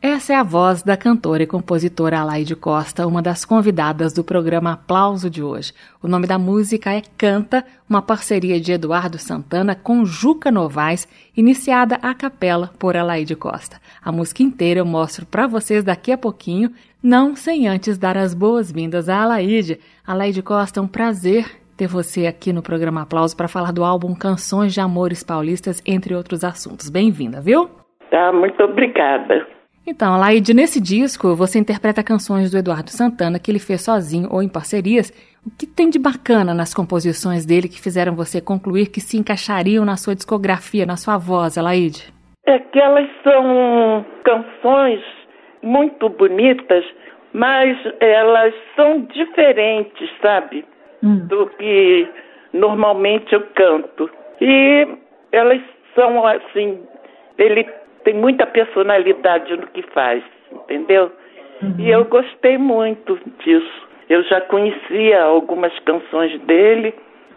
Essa 0.00 0.32
é 0.32 0.36
a 0.36 0.44
voz 0.44 0.80
da 0.80 0.96
cantora 0.96 1.42
e 1.42 1.46
compositora 1.46 2.20
Alaide 2.20 2.54
Costa, 2.54 3.04
uma 3.04 3.20
das 3.20 3.44
convidadas 3.44 4.12
do 4.12 4.22
programa 4.22 4.74
Aplauso 4.74 5.28
de 5.28 5.42
hoje. 5.42 5.72
O 6.00 6.06
nome 6.06 6.24
da 6.24 6.38
música 6.38 6.94
é 6.94 7.02
Canta, 7.18 7.64
uma 7.90 8.00
parceria 8.00 8.60
de 8.60 8.70
Eduardo 8.70 9.18
Santana 9.18 9.74
com 9.74 10.04
Juca 10.04 10.52
Novaes, 10.52 11.08
iniciada 11.36 11.96
a 12.00 12.14
capela 12.14 12.70
por 12.78 12.96
Alaide 12.96 13.34
Costa. 13.34 13.78
A 14.00 14.12
música 14.12 14.40
inteira 14.40 14.78
eu 14.78 14.86
mostro 14.86 15.26
para 15.26 15.48
vocês 15.48 15.82
daqui 15.82 16.12
a 16.12 16.18
pouquinho, 16.18 16.70
não 17.02 17.34
sem 17.34 17.66
antes 17.66 17.98
dar 17.98 18.16
as 18.16 18.34
boas-vindas 18.34 19.08
a 19.08 19.20
Alaide. 19.20 19.80
Alaide 20.06 20.42
Costa, 20.42 20.78
é 20.78 20.82
um 20.82 20.86
prazer 20.86 21.44
ter 21.76 21.88
você 21.88 22.28
aqui 22.28 22.52
no 22.52 22.62
programa 22.62 23.02
Aplauso 23.02 23.36
para 23.36 23.48
falar 23.48 23.72
do 23.72 23.82
álbum 23.82 24.14
Canções 24.14 24.72
de 24.72 24.80
Amores 24.80 25.24
Paulistas, 25.24 25.82
entre 25.84 26.14
outros 26.14 26.44
assuntos. 26.44 26.88
Bem-vinda, 26.88 27.40
viu? 27.40 27.68
Tá, 28.12 28.32
muito 28.32 28.62
obrigada. 28.62 29.57
Então, 29.90 30.20
Laide, 30.20 30.52
nesse 30.52 30.82
disco 30.82 31.34
você 31.34 31.58
interpreta 31.58 32.04
canções 32.04 32.50
do 32.50 32.58
Eduardo 32.58 32.90
Santana 32.90 33.38
que 33.38 33.50
ele 33.50 33.58
fez 33.58 33.80
sozinho 33.80 34.28
ou 34.30 34.42
em 34.42 34.48
parcerias. 34.48 35.10
O 35.46 35.50
que 35.50 35.66
tem 35.66 35.88
de 35.88 35.98
bacana 35.98 36.52
nas 36.52 36.74
composições 36.74 37.46
dele 37.46 37.70
que 37.70 37.80
fizeram 37.80 38.14
você 38.14 38.38
concluir 38.38 38.88
que 38.88 39.00
se 39.00 39.16
encaixariam 39.16 39.86
na 39.86 39.96
sua 39.96 40.14
discografia, 40.14 40.84
na 40.84 40.98
sua 40.98 41.16
voz, 41.16 41.56
Laide? 41.56 42.12
É 42.44 42.58
que 42.58 42.78
elas 42.78 43.08
são 43.24 44.04
canções 44.24 45.00
muito 45.62 46.10
bonitas, 46.10 46.84
mas 47.32 47.74
elas 47.98 48.52
são 48.76 49.00
diferentes, 49.06 50.10
sabe? 50.20 50.66
Hum. 51.02 51.26
Do 51.28 51.46
que 51.58 52.06
normalmente 52.52 53.32
eu 53.32 53.40
canto. 53.54 54.10
E 54.38 54.86
elas 55.32 55.62
são 55.94 56.26
assim, 56.26 56.78
ele 57.38 57.64
tem 58.04 58.14
muita 58.14 58.46
personalidade 58.46 59.56
no 59.56 59.66
que 59.68 59.82
faz, 59.92 60.22
entendeu? 60.52 61.12
Uhum. 61.62 61.74
E 61.78 61.90
eu 61.90 62.04
gostei 62.04 62.56
muito 62.58 63.18
disso. 63.44 63.88
Eu 64.08 64.22
já 64.24 64.40
conhecia 64.42 65.22
algumas 65.22 65.76
canções 65.80 66.40
dele 66.42 66.94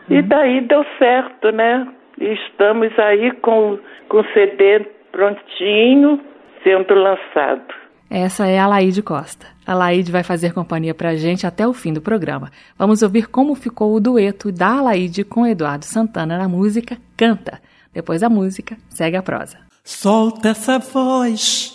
uhum. 0.09 0.17
e 0.17 0.21
daí 0.21 0.61
deu 0.61 0.85
certo, 0.97 1.51
né? 1.51 1.87
E 2.19 2.33
estamos 2.33 2.97
aí 2.99 3.31
com, 3.41 3.79
com 4.07 4.19
o 4.19 4.25
CD 4.33 4.85
prontinho, 5.11 6.19
sendo 6.63 6.93
lançado. 6.93 7.81
Essa 8.09 8.45
é 8.45 8.59
a 8.59 8.67
Laide 8.67 9.01
Costa. 9.01 9.47
A 9.65 9.73
Laide 9.73 10.11
vai 10.11 10.21
fazer 10.21 10.53
companhia 10.53 10.93
pra 10.93 11.15
gente 11.15 11.47
até 11.47 11.65
o 11.65 11.73
fim 11.73 11.93
do 11.93 12.01
programa. 12.01 12.49
Vamos 12.77 13.01
ouvir 13.01 13.27
como 13.27 13.55
ficou 13.55 13.95
o 13.95 14.01
dueto 14.01 14.51
da 14.51 14.81
Laide 14.81 15.23
com 15.23 15.47
Eduardo 15.47 15.85
Santana 15.85 16.37
na 16.37 16.47
música 16.47 16.97
Canta. 17.15 17.61
Depois 17.93 18.19
da 18.19 18.29
música, 18.29 18.75
segue 18.89 19.15
a 19.15 19.23
prosa. 19.23 19.70
Solta 19.83 20.49
essa 20.49 20.79
voz, 20.79 21.73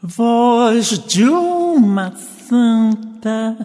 voz 0.00 0.98
de 1.06 1.24
uma 1.24 2.14
santa. 2.14 3.56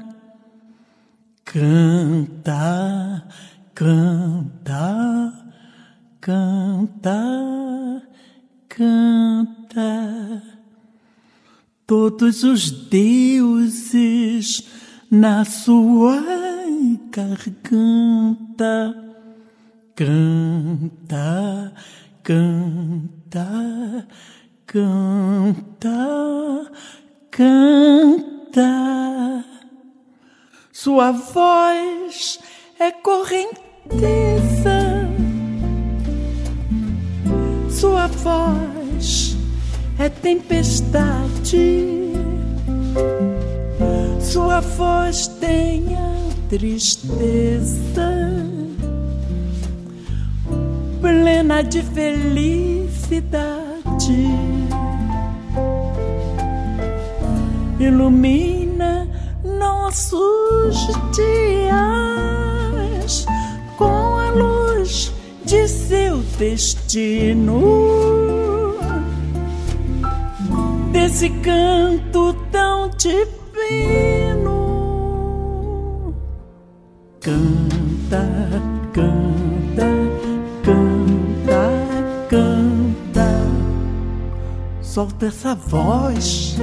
Canta, 1.46 3.28
canta, 3.74 5.34
canta, 6.20 8.04
canta 8.70 10.52
todos 11.92 12.44
os 12.46 12.72
deuses 12.72 14.64
na 15.12 15.44
sua 15.44 16.24
garganta. 17.12 18.96
Canta, 19.94 21.74
canta, 22.24 24.08
canta, 24.68 26.72
canta. 27.32 29.46
Sua 30.72 31.12
voz 31.12 32.40
é 32.80 32.92
correnteza. 32.92 33.60
Sua 37.70 38.08
voz 38.08 39.36
é 40.00 40.10
tempestade. 40.10 42.12
Sua 44.20 44.60
voz 44.60 45.28
tem 45.28 45.96
a 45.96 46.48
tristeza 46.50 47.82
plena 51.02 51.64
de 51.64 51.82
felicidade. 51.82 53.02
Ilumina 57.80 59.08
nossos 59.44 60.88
dias 61.16 61.76
com 63.78 64.18
a 64.18 64.30
luz 64.30 65.12
de 65.44 65.68
seu 65.68 66.18
destino 66.38 67.60
desse 70.92 71.30
canto 71.30 72.34
tão 72.52 72.90
divino. 72.90 74.52
Canta, 77.20 78.24
canta, 78.94 80.11
Solta 84.92 85.28
essa 85.28 85.56
voz, 85.56 86.58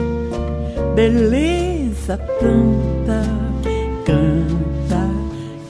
beleza 0.94 2.18
tanta. 2.38 3.22
Canta, 4.04 5.08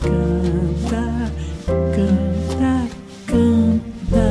canta, 0.02 1.30
canta, 1.94 2.88
canta. 3.28 4.28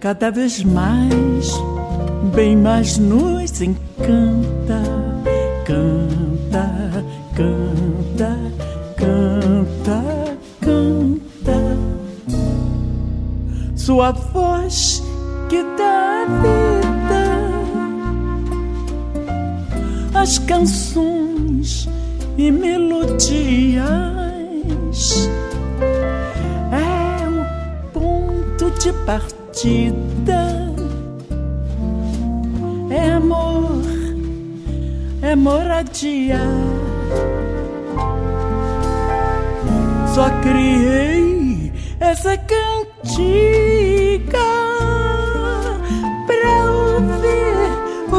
Cada 0.00 0.30
vez 0.30 0.62
mais 0.62 1.50
bem 2.34 2.58
mais 2.58 2.98
nos 2.98 3.62
encanta. 3.62 4.82
Canta, 5.64 7.04
canta, 7.34 8.36
canta, 8.98 10.36
canta. 10.60 11.58
Sua 13.74 14.12
voz 14.12 15.08
que 15.50 15.62
dá 15.76 16.24
vida 16.42 17.24
às 20.14 20.38
canções 20.38 21.88
e 22.38 22.50
melodias. 22.52 23.80
É 26.70 27.28
um 27.28 27.44
ponto 27.92 28.70
de 28.78 28.92
partida 29.04 30.70
é 32.90 33.12
amor, 33.12 33.82
é 35.22 35.34
moradia. 35.34 36.40
Só 40.14 40.30
criei 40.42 41.72
essa 42.00 42.36
cantiga 42.38 43.30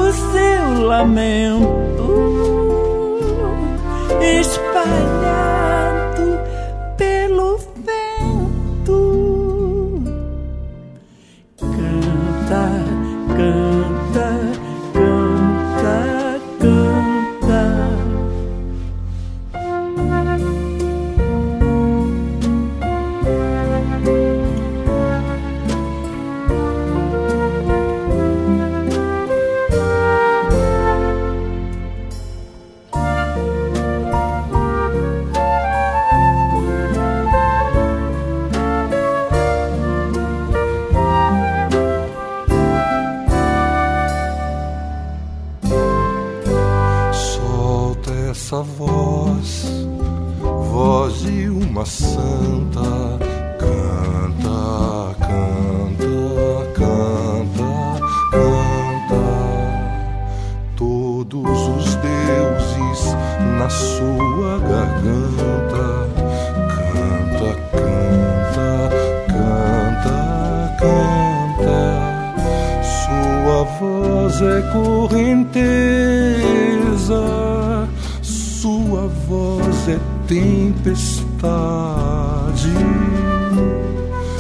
o 0.02 0.12
seu 0.12 0.86
lamento 0.88 1.91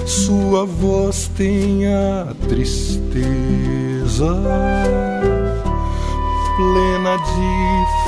sua 0.06 0.66
voz 0.66 1.30
tem 1.36 1.88
a 1.88 2.34
tristeza 2.48 4.26
plena 6.58 7.18
de 7.18 7.52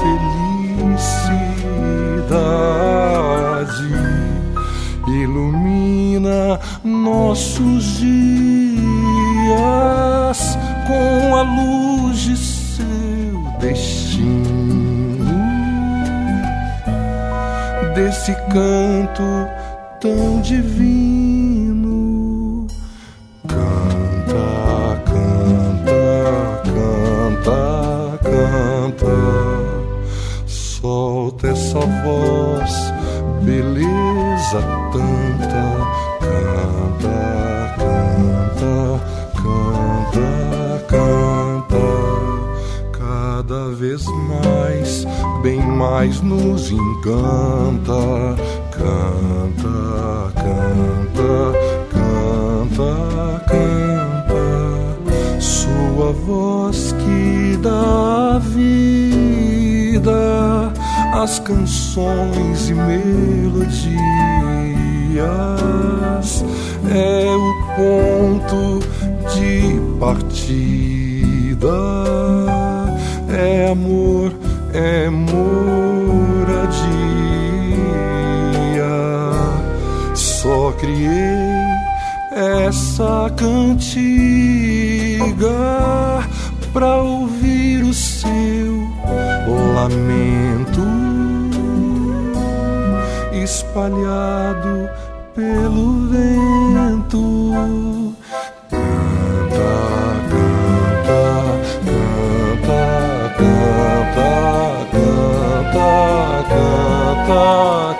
felicidade 0.02 1.34
ilumina 5.08 6.60
nossos 6.84 7.98
dias 8.00 8.28
com 10.88 11.36
a 11.36 11.42
luz 11.42 12.20
de 12.20 12.38
seu 12.38 13.44
destino. 13.60 14.44
Desse 17.96 18.34
canto 18.52 19.48
tão 20.04 20.42
divino. 20.42 21.88
Canta, 23.48 25.02
canta, 25.06 26.62
canta, 26.66 28.20
canta. 28.22 29.16
Solta 30.46 31.48
essa 31.48 31.80
voz, 31.80 32.92
beleza 33.44 34.60
tanta. 34.92 35.64
Canta, 36.20 37.18
canta, 37.78 38.76
canta, 39.42 40.28
canta. 40.90 41.88
Cada 42.92 43.70
vez 43.70 44.04
mais, 44.28 45.08
bem 45.42 45.62
mais 45.62 46.20
nos 46.20 46.70
encanta 46.72 48.36
Canta, 48.84 50.36
canta, 50.36 51.56
canta, 51.94 52.92
canta, 53.48 54.44
sua 55.40 56.12
voz 56.12 56.92
que 56.92 57.56
dá 57.62 58.40
vida 58.40 60.74
às 61.14 61.40
canções 61.40 62.70
e 62.70 62.74
melodias. 62.74 63.94
É 66.94 67.34
o 67.38 67.54
ponto 67.78 68.82
de 69.34 69.80
partida, 69.98 71.70
é 73.30 73.70
amor, 73.72 74.34
é 74.74 75.10
moradia 75.10 76.83
criei 80.84 81.64
essa 82.68 83.32
cantiga 83.38 84.04
pra 86.74 86.98
ouvir 86.98 87.84
o 87.84 87.94
seu 87.94 88.86
lamento 89.74 90.82
espalhado 93.32 94.90
pelo 95.34 96.10
vento. 96.10 97.24
Canta, 98.70 98.90
canta, 101.00 102.84
canta, 103.38 103.72
canta, 104.92 105.88
canta. 106.50 107.93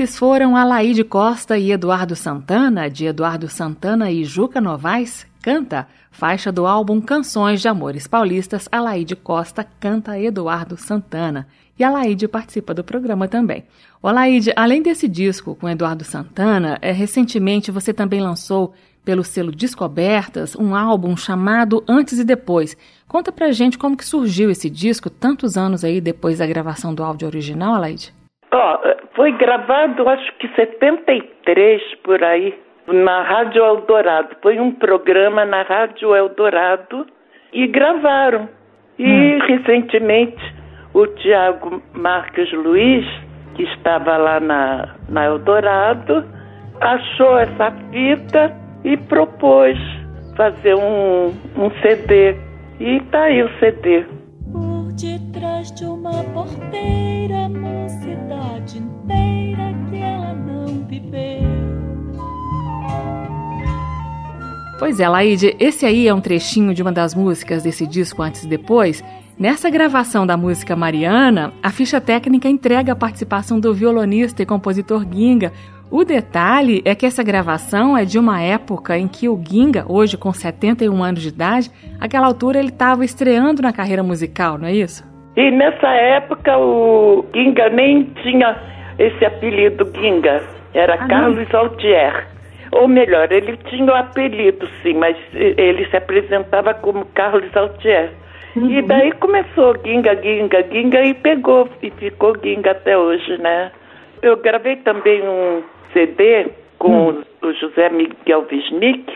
Esses 0.00 0.16
foram 0.16 0.56
Alaide 0.56 1.04
Costa 1.04 1.58
e 1.58 1.72
Eduardo 1.72 2.16
Santana, 2.16 2.88
de 2.88 3.04
Eduardo 3.04 3.50
Santana 3.50 4.10
e 4.10 4.24
Juca 4.24 4.58
Novaes, 4.58 5.26
Canta, 5.42 5.86
faixa 6.10 6.50
do 6.50 6.66
álbum 6.66 7.02
Canções 7.02 7.60
de 7.60 7.68
Amores 7.68 8.06
Paulistas, 8.06 8.66
Alaide 8.72 9.14
Costa 9.14 9.62
canta 9.62 10.18
Eduardo 10.18 10.78
Santana. 10.78 11.46
E 11.78 11.84
Alaide 11.84 12.26
participa 12.26 12.72
do 12.72 12.82
programa 12.82 13.28
também. 13.28 13.64
Alaide, 14.02 14.54
além 14.56 14.80
desse 14.80 15.06
disco 15.06 15.54
com 15.54 15.68
Eduardo 15.68 16.02
Santana, 16.02 16.78
é, 16.80 16.92
recentemente 16.92 17.70
você 17.70 17.92
também 17.92 18.22
lançou 18.22 18.72
pelo 19.04 19.22
selo 19.22 19.52
Descobertas 19.52 20.56
um 20.56 20.74
álbum 20.74 21.14
chamado 21.14 21.84
Antes 21.86 22.18
e 22.18 22.24
Depois. 22.24 22.74
Conta 23.06 23.30
pra 23.30 23.52
gente 23.52 23.76
como 23.76 23.98
que 23.98 24.06
surgiu 24.06 24.50
esse 24.50 24.70
disco 24.70 25.10
tantos 25.10 25.58
anos 25.58 25.84
aí 25.84 26.00
depois 26.00 26.38
da 26.38 26.46
gravação 26.46 26.94
do 26.94 27.04
áudio 27.04 27.28
original, 27.28 27.74
Alaide. 27.74 28.18
Oh, 28.52 28.78
foi 29.14 29.32
gravado 29.32 30.08
acho 30.08 30.32
que 30.38 30.48
73 30.48 31.82
por 32.02 32.22
aí, 32.22 32.58
na 32.88 33.22
Rádio 33.22 33.64
Eldorado. 33.64 34.36
Foi 34.42 34.58
um 34.58 34.72
programa 34.72 35.44
na 35.44 35.62
Rádio 35.62 36.14
Eldorado 36.16 37.06
e 37.52 37.66
gravaram. 37.68 38.48
E 38.98 39.06
hum. 39.06 39.38
recentemente 39.46 40.42
o 40.92 41.06
Tiago 41.06 41.80
Marques 41.94 42.52
Luiz, 42.52 43.06
que 43.54 43.62
estava 43.62 44.16
lá 44.16 44.40
na, 44.40 44.96
na 45.08 45.26
Eldorado, 45.26 46.24
achou 46.80 47.38
essa 47.38 47.70
fita 47.90 48.52
e 48.84 48.96
propôs 48.96 49.78
fazer 50.36 50.74
um, 50.74 51.26
um 51.56 51.70
CD. 51.82 52.34
E 52.80 53.00
tá 53.10 53.24
aí 53.24 53.42
o 53.42 53.50
CD. 53.60 54.19
Detrás 55.00 55.72
de 55.72 55.86
uma 55.86 56.22
porteira, 56.24 57.48
uma 57.48 57.88
cidade 57.88 58.78
inteira 58.78 59.74
que 59.88 59.96
ela 59.96 60.34
não 60.34 60.84
viveu. 60.86 61.40
Pois 64.78 65.00
é, 65.00 65.08
Laide, 65.08 65.56
esse 65.58 65.86
aí 65.86 66.06
é 66.06 66.12
um 66.12 66.20
trechinho 66.20 66.74
de 66.74 66.82
uma 66.82 66.92
das 66.92 67.14
músicas 67.14 67.62
desse 67.62 67.86
disco 67.86 68.20
Antes 68.22 68.42
e 68.42 68.46
Depois. 68.46 69.02
Nessa 69.38 69.70
gravação 69.70 70.26
da 70.26 70.36
música 70.36 70.76
Mariana, 70.76 71.54
a 71.62 71.70
ficha 71.70 71.98
técnica 71.98 72.46
entrega 72.46 72.92
a 72.92 72.96
participação 72.96 73.58
do 73.58 73.72
violonista 73.72 74.42
e 74.42 74.46
compositor 74.46 75.06
Ginga. 75.10 75.50
O 75.90 76.04
detalhe 76.04 76.80
é 76.84 76.94
que 76.94 77.04
essa 77.04 77.20
gravação 77.20 77.98
é 77.98 78.04
de 78.04 78.16
uma 78.16 78.40
época 78.40 78.96
em 78.96 79.08
que 79.08 79.28
o 79.28 79.36
Ginga, 79.36 79.84
hoje 79.88 80.16
com 80.16 80.32
71 80.32 81.02
anos 81.02 81.20
de 81.20 81.28
idade, 81.30 81.68
aquela 82.00 82.28
altura 82.28 82.60
ele 82.60 82.68
estava 82.68 83.04
estreando 83.04 83.60
na 83.60 83.72
carreira 83.72 84.00
musical, 84.00 84.56
não 84.56 84.68
é 84.68 84.72
isso? 84.72 85.02
E 85.36 85.50
nessa 85.50 85.88
época 85.88 86.56
o 86.56 87.24
Ginga 87.34 87.68
nem 87.70 88.04
tinha 88.22 88.56
esse 89.00 89.24
apelido 89.24 89.84
Ginga, 89.92 90.40
era 90.74 90.94
ah, 90.94 91.08
Carlos 91.08 91.48
não? 91.52 91.60
Altier. 91.60 92.28
Ou 92.70 92.86
melhor, 92.86 93.32
ele 93.32 93.56
tinha 93.68 93.92
o 93.92 93.96
apelido 93.96 94.68
sim, 94.82 94.94
mas 94.94 95.16
ele 95.34 95.86
se 95.86 95.96
apresentava 95.96 96.72
como 96.72 97.04
Carlos 97.06 97.50
Altier. 97.56 98.12
Uhum. 98.54 98.70
E 98.70 98.82
daí 98.82 99.10
começou 99.12 99.76
Ginga, 99.84 100.14
Ginga, 100.22 100.62
Ginga 100.70 101.02
e 101.02 101.14
pegou 101.14 101.68
e 101.82 101.90
ficou 101.90 102.36
Ginga 102.40 102.70
até 102.70 102.96
hoje, 102.96 103.38
né? 103.38 103.72
Eu 104.22 104.36
gravei 104.36 104.76
também 104.76 105.20
um 105.26 105.62
CD 105.92 106.50
com 106.78 107.08
uhum. 107.08 107.22
o 107.42 107.52
José 107.52 107.88
Miguel 107.90 108.46
Wisnik 108.50 109.12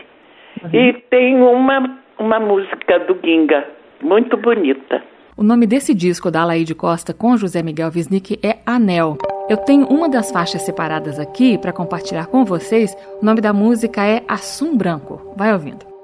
uhum. 0.63 0.69
e 0.73 0.93
tem 1.09 1.41
uma, 1.41 1.99
uma 2.19 2.39
música 2.39 2.99
do 2.99 3.17
Ginga, 3.23 3.65
muito 4.01 4.37
bonita. 4.37 5.01
O 5.37 5.43
nome 5.43 5.67
desse 5.67 5.93
disco 5.93 6.31
da 6.31 6.43
Alaide 6.43 6.73
Costa 6.73 7.13
com 7.13 7.35
José 7.35 7.61
Miguel 7.61 7.91
Wisnik 7.93 8.39
é 8.41 8.59
Anel. 8.65 9.17
Eu 9.49 9.57
tenho 9.57 9.85
uma 9.87 10.07
das 10.07 10.31
faixas 10.31 10.61
separadas 10.61 11.19
aqui 11.19 11.57
para 11.57 11.73
compartilhar 11.73 12.27
com 12.27 12.45
vocês. 12.45 12.95
O 13.21 13.25
nome 13.25 13.41
da 13.41 13.51
música 13.51 14.03
é 14.05 14.23
Assum 14.27 14.77
Branco. 14.77 15.33
Vai 15.35 15.53
ouvindo. 15.53 15.94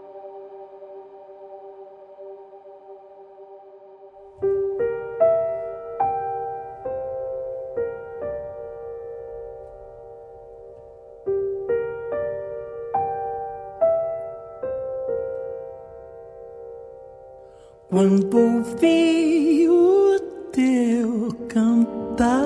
Quando 18.01 18.35
ouvi 18.35 19.69
o 19.69 20.19
teu 20.51 21.29
cantar, 21.47 22.41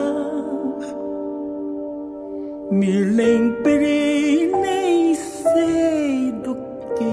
me 2.70 2.92
lembrei, 2.92 4.52
nem 4.52 5.16
sei 5.16 6.34
do 6.44 6.58
que, 6.98 7.06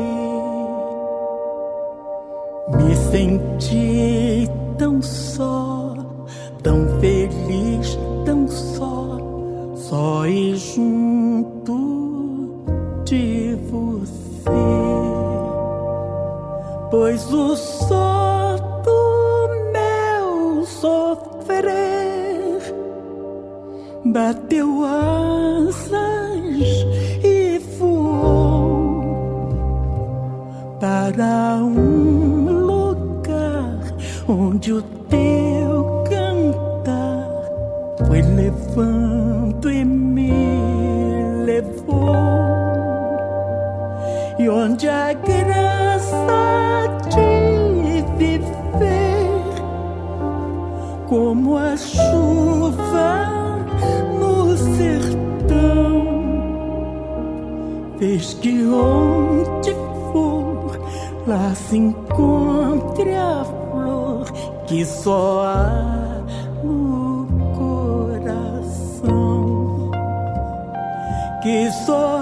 me 2.78 2.96
senti 3.12 4.50
tão 4.76 5.00
só, 5.00 5.94
tão 6.64 6.88
feliz, 6.98 7.96
tão 8.24 8.48
só, 8.48 9.20
só 9.76 10.26
e 10.26 10.56
junto 10.56 11.76
de 13.04 13.56
você. 13.70 14.02
Pois 16.90 17.32
o 17.32 17.56
bateu 24.12 24.84
asas 24.84 25.88
e 27.24 27.58
voou 27.78 29.02
para 30.78 31.56
um 31.56 32.66
lugar 32.66 33.78
onde 34.28 34.74
o 34.74 34.82
teu 34.82 36.04
cantar 36.10 37.26
foi 38.06 38.20
levando 38.20 39.70
e 39.70 39.82
me 39.82 41.44
levou. 41.46 42.12
E 44.38 44.46
onde 44.46 44.88
a 44.88 45.14
graça 45.14 46.86
de 47.08 48.02
viver, 48.18 48.50
como 51.08 51.56
a 51.56 51.76
chuva 51.78 52.41
fez 58.02 58.34
que 58.34 58.66
onde 58.66 59.72
for 60.10 60.76
lá 61.24 61.54
se 61.54 61.76
encontre 61.76 63.14
a 63.14 63.44
flor 63.44 64.24
que 64.66 64.84
só 64.84 65.44
há 65.44 66.02
que 71.42 71.72
só 71.72 72.21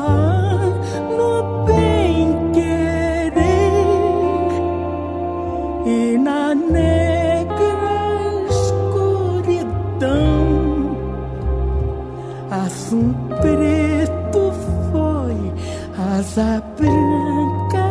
asa 16.41 16.63
branca 16.77 17.87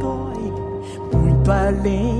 dói, 0.00 0.52
muito 1.12 1.50
além 1.50 2.19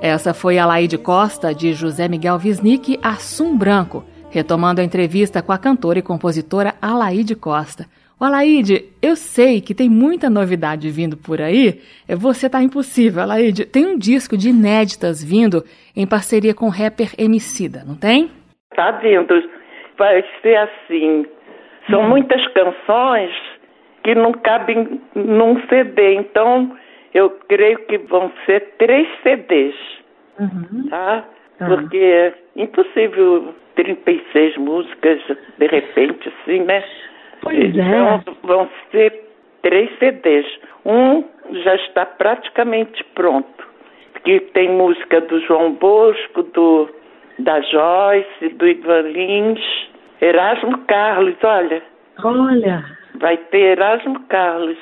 Essa 0.00 0.32
foi 0.32 0.56
a 0.56 0.64
Laide 0.64 0.96
Costa, 0.96 1.52
de 1.52 1.74
José 1.74 2.06
Miguel 2.06 2.40
Wisnik, 2.42 2.98
Assum 3.02 3.58
Branco, 3.58 4.04
retomando 4.30 4.80
a 4.80 4.84
entrevista 4.84 5.42
com 5.42 5.50
a 5.50 5.58
cantora 5.58 5.98
e 5.98 6.02
compositora 6.02 6.76
Alaide 6.80 7.34
Costa. 7.34 7.86
O 8.18 8.24
Alaide, 8.24 8.84
eu 9.02 9.14
sei 9.14 9.60
que 9.60 9.74
tem 9.74 9.90
muita 9.90 10.30
novidade 10.30 10.90
vindo 10.90 11.16
por 11.16 11.40
aí. 11.40 11.80
É, 12.08 12.16
você 12.16 12.48
tá 12.48 12.62
impossível, 12.62 13.22
Alaide. 13.22 13.66
Tem 13.66 13.86
um 13.86 13.98
disco 13.98 14.36
de 14.36 14.48
inéditas 14.48 15.22
vindo 15.22 15.62
em 15.94 16.06
parceria 16.06 16.54
com 16.54 16.66
o 16.66 16.70
rapper 16.70 17.12
Emicida, 17.18 17.84
não 17.86 17.94
tem? 17.94 18.30
Tá 18.74 18.92
vindo. 18.92 19.34
Vai 19.98 20.24
ser 20.40 20.56
assim. 20.56 21.26
São 21.90 22.02
hum. 22.02 22.08
muitas 22.08 22.40
canções 22.48 23.30
que 24.02 24.14
não 24.14 24.32
cabem 24.32 25.00
num 25.14 25.60
CD. 25.68 26.14
Então, 26.14 26.74
eu 27.12 27.30
creio 27.48 27.78
que 27.86 27.98
vão 27.98 28.32
ser 28.46 28.60
três 28.78 29.06
CDs 29.22 29.74
uhum. 30.38 30.88
tá? 30.88 31.24
Uhum. 31.60 31.68
Porque 31.68 31.96
é 31.96 32.34
impossível 32.56 33.54
36 33.74 34.56
músicas 34.58 35.20
de 35.58 35.66
repente, 35.66 36.28
assim, 36.28 36.60
né? 36.60 36.84
Pois 37.42 37.76
é. 37.76 38.16
então, 38.16 38.36
vão 38.42 38.68
ser 38.90 39.12
três 39.62 39.90
CDs. 39.98 40.46
Um 40.84 41.24
já 41.64 41.74
está 41.76 42.06
praticamente 42.06 43.04
pronto. 43.14 43.66
Que 44.24 44.40
tem 44.40 44.70
música 44.70 45.20
do 45.20 45.40
João 45.40 45.74
Bosco, 45.74 46.42
do 46.42 46.88
da 47.38 47.60
Joyce, 47.60 48.54
do 48.54 48.66
Ivan 48.66 49.02
Lins, 49.02 49.60
Erasmo 50.20 50.78
Carlos, 50.86 51.36
olha. 51.42 51.82
Olha. 52.24 52.84
Vai 53.20 53.36
ter 53.36 53.78
Erasmo 53.78 54.20
Carlos. 54.28 54.78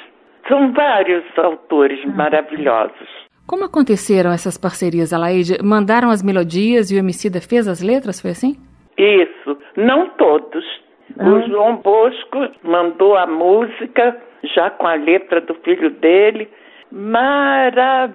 São 0.49 0.73
vários 0.73 1.25
autores 1.37 1.99
ah. 2.05 2.09
maravilhosos. 2.09 3.09
Como 3.47 3.65
aconteceram 3.65 4.33
essas 4.33 4.57
parcerias, 4.57 5.13
Alaide? 5.13 5.59
Mandaram 5.63 6.11
as 6.11 6.23
melodias 6.23 6.91
e 6.91 6.97
o 6.97 6.99
Emicida 6.99 7.41
fez 7.41 7.69
as 7.69 7.83
letras, 7.83 8.21
foi 8.21 8.31
assim? 8.31 8.57
Isso, 8.97 9.59
não 9.77 10.09
todos. 10.11 10.65
Ah. 11.19 11.29
O 11.29 11.43
João 11.49 11.77
Bosco 11.77 12.49
mandou 12.63 13.17
a 13.17 13.27
música, 13.27 14.17
já 14.55 14.71
com 14.71 14.87
a 14.87 14.95
letra 14.95 15.41
do 15.41 15.55
filho 15.55 15.91
dele, 15.91 16.49
maravilhosa. 16.91 18.11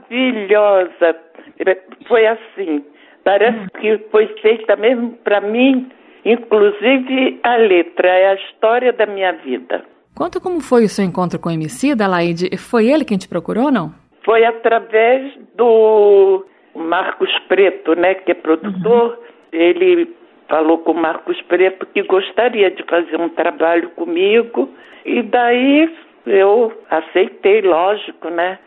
Foi 2.07 2.25
assim, 2.27 2.83
parece 3.23 3.57
hum. 3.59 3.67
que 3.79 3.97
foi 4.11 4.27
feita 4.41 4.75
mesmo 4.75 5.11
para 5.23 5.41
mim, 5.41 5.89
inclusive 6.25 7.39
a 7.43 7.55
letra, 7.55 8.07
é 8.07 8.29
a 8.31 8.35
história 8.35 8.93
da 8.93 9.05
minha 9.05 9.33
vida. 9.33 9.83
Conta 10.15 10.39
como 10.39 10.59
foi 10.59 10.83
o 10.85 10.89
seu 10.89 11.05
encontro 11.05 11.39
com 11.39 11.49
o 11.49 11.51
Emicida, 11.51 12.05
Alaide. 12.05 12.57
Foi 12.57 12.87
ele 12.87 13.05
quem 13.05 13.17
te 13.17 13.27
procurou 13.29 13.65
ou 13.65 13.71
não? 13.71 13.93
foi 14.29 14.45
através 14.45 15.33
do 15.55 16.45
Marcos 16.75 17.31
Preto, 17.47 17.95
né, 17.95 18.13
que 18.13 18.31
é 18.31 18.35
produtor. 18.35 19.17
Uhum. 19.17 19.17
Ele 19.51 20.15
falou 20.49 20.79
com 20.79 20.91
o 20.91 21.01
Marcos 21.01 21.39
Preto 21.43 21.85
que 21.85 22.01
gostaria 22.03 22.71
de 22.71 22.83
fazer 22.83 23.19
um 23.19 23.29
trabalho 23.29 23.89
comigo 23.91 24.69
e 25.05 25.21
daí 25.21 25.89
eu 26.25 26.73
aceitei, 26.89 27.61
lógico, 27.61 28.29
né? 28.29 28.59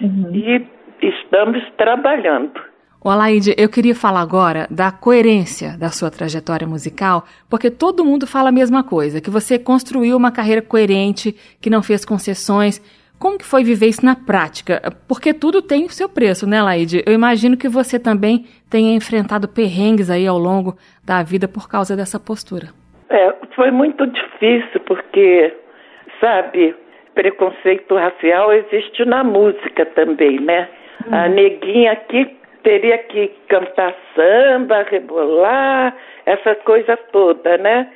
Uhum. 0.00 0.30
E 0.32 0.66
estamos 1.02 1.62
trabalhando. 1.76 2.60
O 3.02 3.08
Alaide, 3.08 3.54
eu 3.56 3.68
queria 3.70 3.94
falar 3.94 4.20
agora 4.20 4.66
da 4.70 4.92
coerência 4.92 5.76
da 5.78 5.88
sua 5.88 6.10
trajetória 6.10 6.66
musical, 6.66 7.24
porque 7.48 7.70
todo 7.70 8.04
mundo 8.04 8.26
fala 8.26 8.50
a 8.50 8.52
mesma 8.52 8.84
coisa, 8.84 9.22
que 9.22 9.30
você 9.30 9.58
construiu 9.58 10.16
uma 10.18 10.30
carreira 10.30 10.60
coerente, 10.60 11.34
que 11.62 11.70
não 11.70 11.82
fez 11.82 12.04
concessões. 12.04 12.78
Como 13.20 13.36
que 13.36 13.44
foi 13.44 13.62
viver 13.62 13.88
isso 13.88 14.04
na 14.04 14.16
prática? 14.16 14.80
Porque 15.06 15.34
tudo 15.34 15.60
tem 15.60 15.84
o 15.84 15.90
seu 15.90 16.08
preço, 16.08 16.48
né, 16.48 16.62
Laide? 16.62 17.04
Eu 17.06 17.12
imagino 17.12 17.54
que 17.54 17.68
você 17.68 18.00
também 18.00 18.46
tenha 18.70 18.96
enfrentado 18.96 19.46
perrengues 19.46 20.08
aí 20.08 20.26
ao 20.26 20.38
longo 20.38 20.74
da 21.04 21.22
vida 21.22 21.46
por 21.46 21.68
causa 21.68 21.94
dessa 21.94 22.18
postura. 22.18 22.68
É, 23.10 23.30
foi 23.54 23.70
muito 23.70 24.06
difícil 24.06 24.80
porque, 24.86 25.52
sabe, 26.18 26.74
preconceito 27.14 27.94
racial 27.94 28.54
existe 28.54 29.04
na 29.04 29.22
música 29.22 29.84
também, 29.84 30.40
né? 30.40 30.66
Hum. 31.06 31.14
A 31.14 31.28
neguinha 31.28 31.92
aqui 31.92 32.34
teria 32.62 32.96
que 32.96 33.30
cantar 33.48 33.94
samba, 34.16 34.82
rebolar, 34.90 35.94
essa 36.24 36.54
coisa 36.54 36.96
toda, 37.12 37.58
né? 37.58 37.86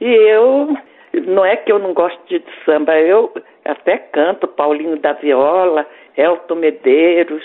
E 0.00 0.06
eu, 0.06 0.76
não 1.26 1.44
é 1.44 1.56
que 1.56 1.72
eu 1.72 1.80
não 1.80 1.92
gosto 1.92 2.20
de 2.28 2.40
samba, 2.64 2.96
eu 3.00 3.32
até 3.68 3.98
canto 3.98 4.48
Paulinho 4.48 4.98
da 4.98 5.12
Viola, 5.12 5.86
Elton 6.16 6.56
Medeiros, 6.56 7.44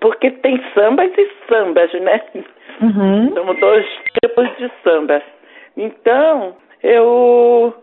porque 0.00 0.30
tem 0.30 0.62
sambas 0.74 1.10
e 1.16 1.30
sambas, 1.48 1.92
né? 1.94 2.20
Uhum. 2.82 3.32
São 3.32 3.54
dois 3.54 3.86
tipos 4.22 4.48
de 4.56 4.70
sambas. 4.82 5.22
Então, 5.76 6.56
eu, 6.82 7.74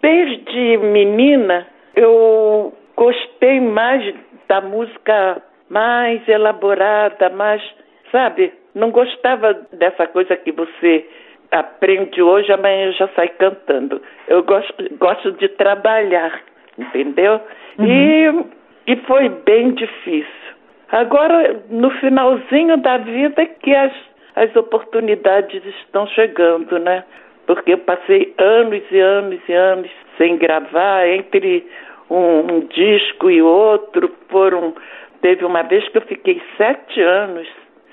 desde 0.00 0.76
menina, 0.78 1.66
eu 1.96 2.72
gostei 2.96 3.60
mais 3.60 4.14
da 4.48 4.60
música 4.60 5.42
mais 5.68 6.26
elaborada, 6.28 7.30
mais, 7.30 7.62
sabe? 8.10 8.52
Não 8.74 8.90
gostava 8.90 9.54
dessa 9.72 10.06
coisa 10.06 10.36
que 10.36 10.52
você 10.52 11.06
aprende 11.50 12.22
hoje, 12.22 12.52
amanhã 12.52 12.92
já 12.92 13.08
sai 13.08 13.28
cantando. 13.28 14.00
Eu 14.28 14.42
gosto, 14.42 14.74
gosto 14.98 15.32
de 15.32 15.48
trabalhar, 15.48 16.40
entendeu? 16.78 17.40
Uhum. 17.78 17.86
E, 17.86 18.92
e 18.92 18.96
foi 19.06 19.28
bem 19.28 19.72
difícil. 19.72 20.42
Agora, 20.90 21.62
no 21.70 21.90
finalzinho 21.92 22.76
da 22.76 22.98
vida, 22.98 23.46
que 23.46 23.74
as, 23.74 23.92
as 24.36 24.54
oportunidades 24.54 25.64
estão 25.64 26.06
chegando, 26.08 26.78
né? 26.78 27.04
Porque 27.46 27.72
eu 27.72 27.78
passei 27.78 28.34
anos 28.38 28.82
e 28.90 29.00
anos 29.00 29.40
e 29.48 29.52
anos 29.52 29.90
sem 30.18 30.36
gravar, 30.36 31.08
entre 31.08 31.66
um, 32.10 32.40
um 32.52 32.60
disco 32.66 33.30
e 33.30 33.40
outro, 33.40 34.14
foram. 34.28 34.74
Teve 35.22 35.44
uma 35.44 35.62
vez 35.62 35.88
que 35.88 35.98
eu 35.98 36.02
fiquei 36.02 36.42
sete 36.56 37.00
anos 37.00 37.48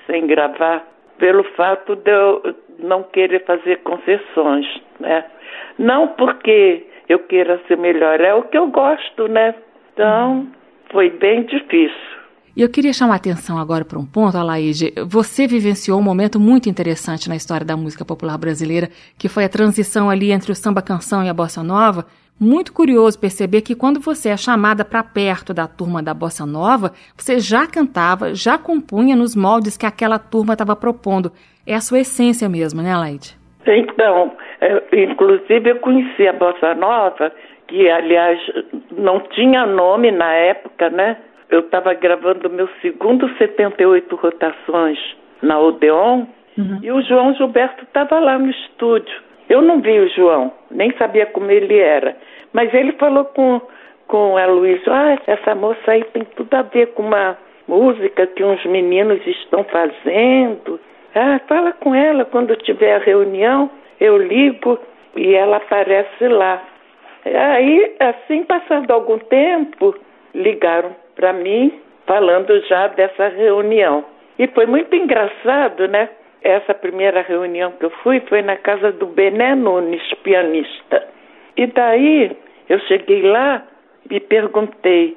sem 0.06 0.26
gravar, 0.26 0.84
pelo 1.18 1.44
fato 1.54 1.96
de 1.96 2.10
eu 2.10 2.54
não 2.78 3.02
querer 3.04 3.44
fazer 3.44 3.78
concessões, 3.78 4.66
né? 4.98 5.24
Não 5.78 6.08
porque 6.08 6.86
eu 7.12 7.18
queira 7.18 7.60
ser 7.66 7.76
melhor, 7.76 8.20
é 8.20 8.34
o 8.34 8.44
que 8.44 8.56
eu 8.56 8.68
gosto, 8.70 9.26
né? 9.26 9.54
Então, 9.92 10.46
foi 10.92 11.10
bem 11.10 11.44
difícil. 11.44 12.20
E 12.56 12.62
eu 12.62 12.68
queria 12.68 12.92
chamar 12.92 13.14
a 13.14 13.16
atenção 13.16 13.58
agora 13.58 13.84
para 13.84 13.98
um 13.98 14.04
ponto, 14.04 14.36
Alaide. 14.36 14.92
Você 15.06 15.46
vivenciou 15.46 15.98
um 15.98 16.02
momento 16.02 16.38
muito 16.38 16.68
interessante 16.68 17.28
na 17.28 17.36
história 17.36 17.64
da 17.64 17.76
música 17.76 18.04
popular 18.04 18.36
brasileira, 18.36 18.90
que 19.16 19.28
foi 19.28 19.44
a 19.44 19.48
transição 19.48 20.10
ali 20.10 20.30
entre 20.30 20.52
o 20.52 20.54
samba 20.54 20.82
canção 20.82 21.24
e 21.24 21.28
a 21.28 21.34
bossa 21.34 21.62
nova. 21.62 22.06
Muito 22.38 22.72
curioso 22.72 23.18
perceber 23.18 23.60
que 23.60 23.74
quando 23.74 24.00
você 24.00 24.30
é 24.30 24.36
chamada 24.36 24.84
para 24.84 25.02
perto 25.02 25.54
da 25.54 25.66
turma 25.66 26.02
da 26.02 26.14
bossa 26.14 26.44
nova, 26.44 26.92
você 27.16 27.38
já 27.38 27.66
cantava, 27.66 28.34
já 28.34 28.58
compunha 28.58 29.14
nos 29.14 29.36
moldes 29.36 29.76
que 29.76 29.86
aquela 29.86 30.18
turma 30.18 30.54
estava 30.54 30.74
propondo. 30.74 31.32
É 31.66 31.74
a 31.74 31.80
sua 31.80 32.00
essência 32.00 32.48
mesmo, 32.48 32.82
né, 32.82 32.92
Alaide? 32.92 33.39
Então, 33.66 34.32
é, 34.60 34.82
inclusive 35.02 35.70
eu 35.70 35.76
conheci 35.76 36.26
a 36.26 36.32
bossa 36.32 36.74
nova, 36.74 37.32
que 37.68 37.88
aliás 37.88 38.40
não 38.92 39.20
tinha 39.20 39.66
nome 39.66 40.10
na 40.10 40.32
época, 40.32 40.90
né? 40.90 41.16
eu 41.50 41.60
estava 41.60 41.92
gravando 41.94 42.48
meu 42.48 42.68
segundo 42.80 43.28
78 43.36 44.14
rotações 44.16 44.98
na 45.42 45.58
Odeon 45.58 46.26
uhum. 46.56 46.78
e 46.82 46.92
o 46.92 47.02
João 47.02 47.34
Gilberto 47.34 47.84
estava 47.84 48.18
lá 48.20 48.38
no 48.38 48.50
estúdio. 48.50 49.14
Eu 49.48 49.60
não 49.60 49.80
vi 49.80 49.98
o 49.98 50.08
João, 50.10 50.52
nem 50.70 50.92
sabia 50.96 51.26
como 51.26 51.50
ele 51.50 51.76
era, 51.78 52.16
mas 52.52 52.72
ele 52.72 52.92
falou 52.92 53.24
com, 53.24 53.60
com 54.06 54.36
a 54.36 54.46
Luísa, 54.46 54.92
ah, 54.92 55.18
essa 55.26 55.54
moça 55.56 55.90
aí 55.90 56.04
tem 56.04 56.24
tudo 56.36 56.54
a 56.54 56.62
ver 56.62 56.86
com 56.94 57.02
uma 57.02 57.36
música 57.66 58.26
que 58.28 58.44
uns 58.44 58.64
meninos 58.64 59.24
estão 59.26 59.64
fazendo. 59.64 60.78
Ah, 61.14 61.40
fala 61.48 61.72
com 61.72 61.94
ela 61.94 62.24
quando 62.24 62.56
tiver 62.56 62.94
a 62.94 62.98
reunião, 62.98 63.70
eu 64.00 64.16
ligo 64.16 64.78
e 65.16 65.34
ela 65.34 65.56
aparece 65.56 66.28
lá. 66.28 66.62
Aí, 67.24 67.96
assim, 68.00 68.44
passando 68.44 68.90
algum 68.90 69.18
tempo, 69.18 69.94
ligaram 70.34 70.94
para 71.14 71.32
mim, 71.32 71.80
falando 72.06 72.60
já 72.66 72.86
dessa 72.88 73.28
reunião. 73.28 74.04
E 74.38 74.46
foi 74.48 74.66
muito 74.66 74.94
engraçado, 74.94 75.86
né? 75.88 76.08
Essa 76.42 76.72
primeira 76.72 77.20
reunião 77.20 77.72
que 77.72 77.84
eu 77.84 77.90
fui 78.02 78.20
foi 78.20 78.40
na 78.40 78.56
casa 78.56 78.90
do 78.92 79.06
Bené 79.06 79.54
Nunes, 79.54 80.02
pianista. 80.22 81.06
E 81.56 81.66
daí 81.66 82.34
eu 82.68 82.78
cheguei 82.80 83.22
lá 83.22 83.62
e 84.10 84.18
perguntei: 84.18 85.16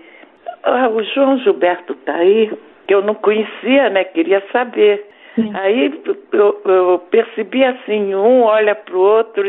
ah, 0.64 0.90
o 0.90 1.02
João 1.04 1.38
Gilberto 1.38 1.94
está 1.94 2.16
aí? 2.16 2.52
Que 2.86 2.94
eu 2.94 3.02
não 3.02 3.16
conhecia, 3.16 3.90
né? 3.90 4.04
Queria 4.04 4.44
saber. 4.52 5.08
Sim. 5.36 5.52
Aí 5.56 6.02
eu, 6.32 6.62
eu, 6.66 7.00
percebi 7.10 7.64
assim: 7.64 8.14
um 8.14 8.44
olha 8.44 8.76
para 8.76 8.96
o 8.96 9.00
outro, 9.00 9.44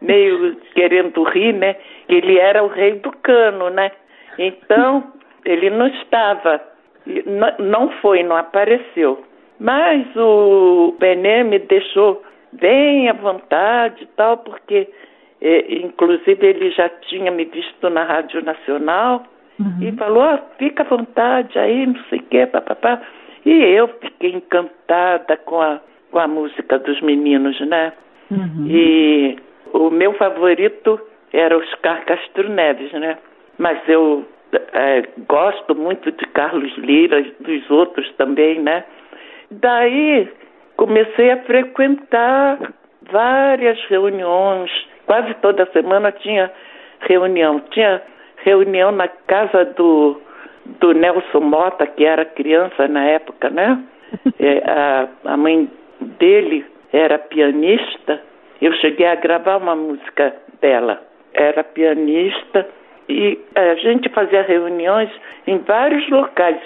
meio 0.00 0.56
querendo 0.74 1.22
rir, 1.24 1.54
né? 1.54 1.76
Ele 2.08 2.38
era 2.38 2.62
o 2.62 2.68
rei 2.68 2.94
do 2.96 3.10
cano, 3.18 3.70
né? 3.70 3.90
Então 4.38 5.04
ele 5.44 5.70
não 5.70 5.86
estava, 5.86 6.60
não 7.58 7.90
foi, 8.00 8.22
não 8.22 8.36
apareceu. 8.36 9.24
Mas 9.58 10.06
o 10.16 10.96
Bené 10.98 11.44
me 11.44 11.58
deixou 11.60 12.22
bem 12.52 13.08
à 13.08 13.12
vontade 13.12 14.02
e 14.02 14.06
tal, 14.16 14.38
porque 14.38 14.88
é, 15.40 15.74
inclusive 15.74 16.46
ele 16.46 16.70
já 16.70 16.88
tinha 16.88 17.30
me 17.30 17.44
visto 17.44 17.88
na 17.88 18.04
Rádio 18.04 18.44
Nacional 18.44 19.24
uhum. 19.58 19.78
e 19.80 19.92
falou, 19.92 20.34
oh, 20.34 20.58
fica 20.58 20.82
à 20.82 20.86
vontade 20.86 21.58
aí, 21.58 21.86
não 21.86 22.02
sei 22.04 22.18
o 22.18 22.22
quê, 22.24 22.46
papapá. 22.46 23.00
E 23.44 23.50
eu 23.50 23.88
fiquei 23.88 24.32
encantada 24.32 25.36
com 25.38 25.60
a, 25.60 25.80
com 26.10 26.18
a 26.18 26.28
música 26.28 26.78
dos 26.78 27.00
meninos, 27.00 27.58
né? 27.60 27.92
Uhum. 28.30 28.66
E 28.66 29.36
o 29.72 29.90
meu 29.90 30.12
favorito 30.14 31.00
era 31.32 31.56
Oscar 31.56 32.04
Castro 32.04 32.48
Neves, 32.48 32.92
né? 32.92 33.18
Mas 33.58 33.80
eu 33.88 34.24
é, 34.72 35.02
gosto 35.26 35.74
muito 35.74 36.10
de 36.12 36.26
Carlos 36.28 36.76
Lira, 36.78 37.22
dos 37.40 37.70
outros 37.70 38.10
também, 38.16 38.60
né? 38.60 38.84
Daí 39.50 40.28
comecei 40.76 41.30
a 41.30 41.42
frequentar 41.42 42.58
várias 43.10 43.78
reuniões, 43.86 44.70
quase 45.06 45.34
toda 45.34 45.66
semana 45.72 46.12
tinha 46.12 46.50
reunião. 47.00 47.60
Tinha 47.70 48.02
reunião 48.38 48.92
na 48.92 49.08
casa 49.08 49.64
do, 49.76 50.20
do 50.64 50.92
Nelson 50.92 51.40
Mota, 51.40 51.86
que 51.86 52.04
era 52.04 52.24
criança 52.24 52.88
na 52.88 53.04
época, 53.04 53.50
né? 53.50 53.82
É, 54.38 54.58
a, 54.70 55.08
a 55.32 55.36
mãe 55.38 55.70
dele 56.18 56.66
era 56.92 57.18
pianista. 57.18 58.20
Eu 58.60 58.72
cheguei 58.74 59.06
a 59.06 59.14
gravar 59.14 59.56
uma 59.56 59.74
música 59.74 60.34
dela. 60.60 61.02
Era 61.32 61.64
pianista 61.64 62.68
e 63.08 63.38
a 63.54 63.74
gente 63.76 64.08
fazia 64.10 64.42
reuniões 64.42 65.10
em 65.46 65.58
vários 65.58 66.08
locais, 66.10 66.60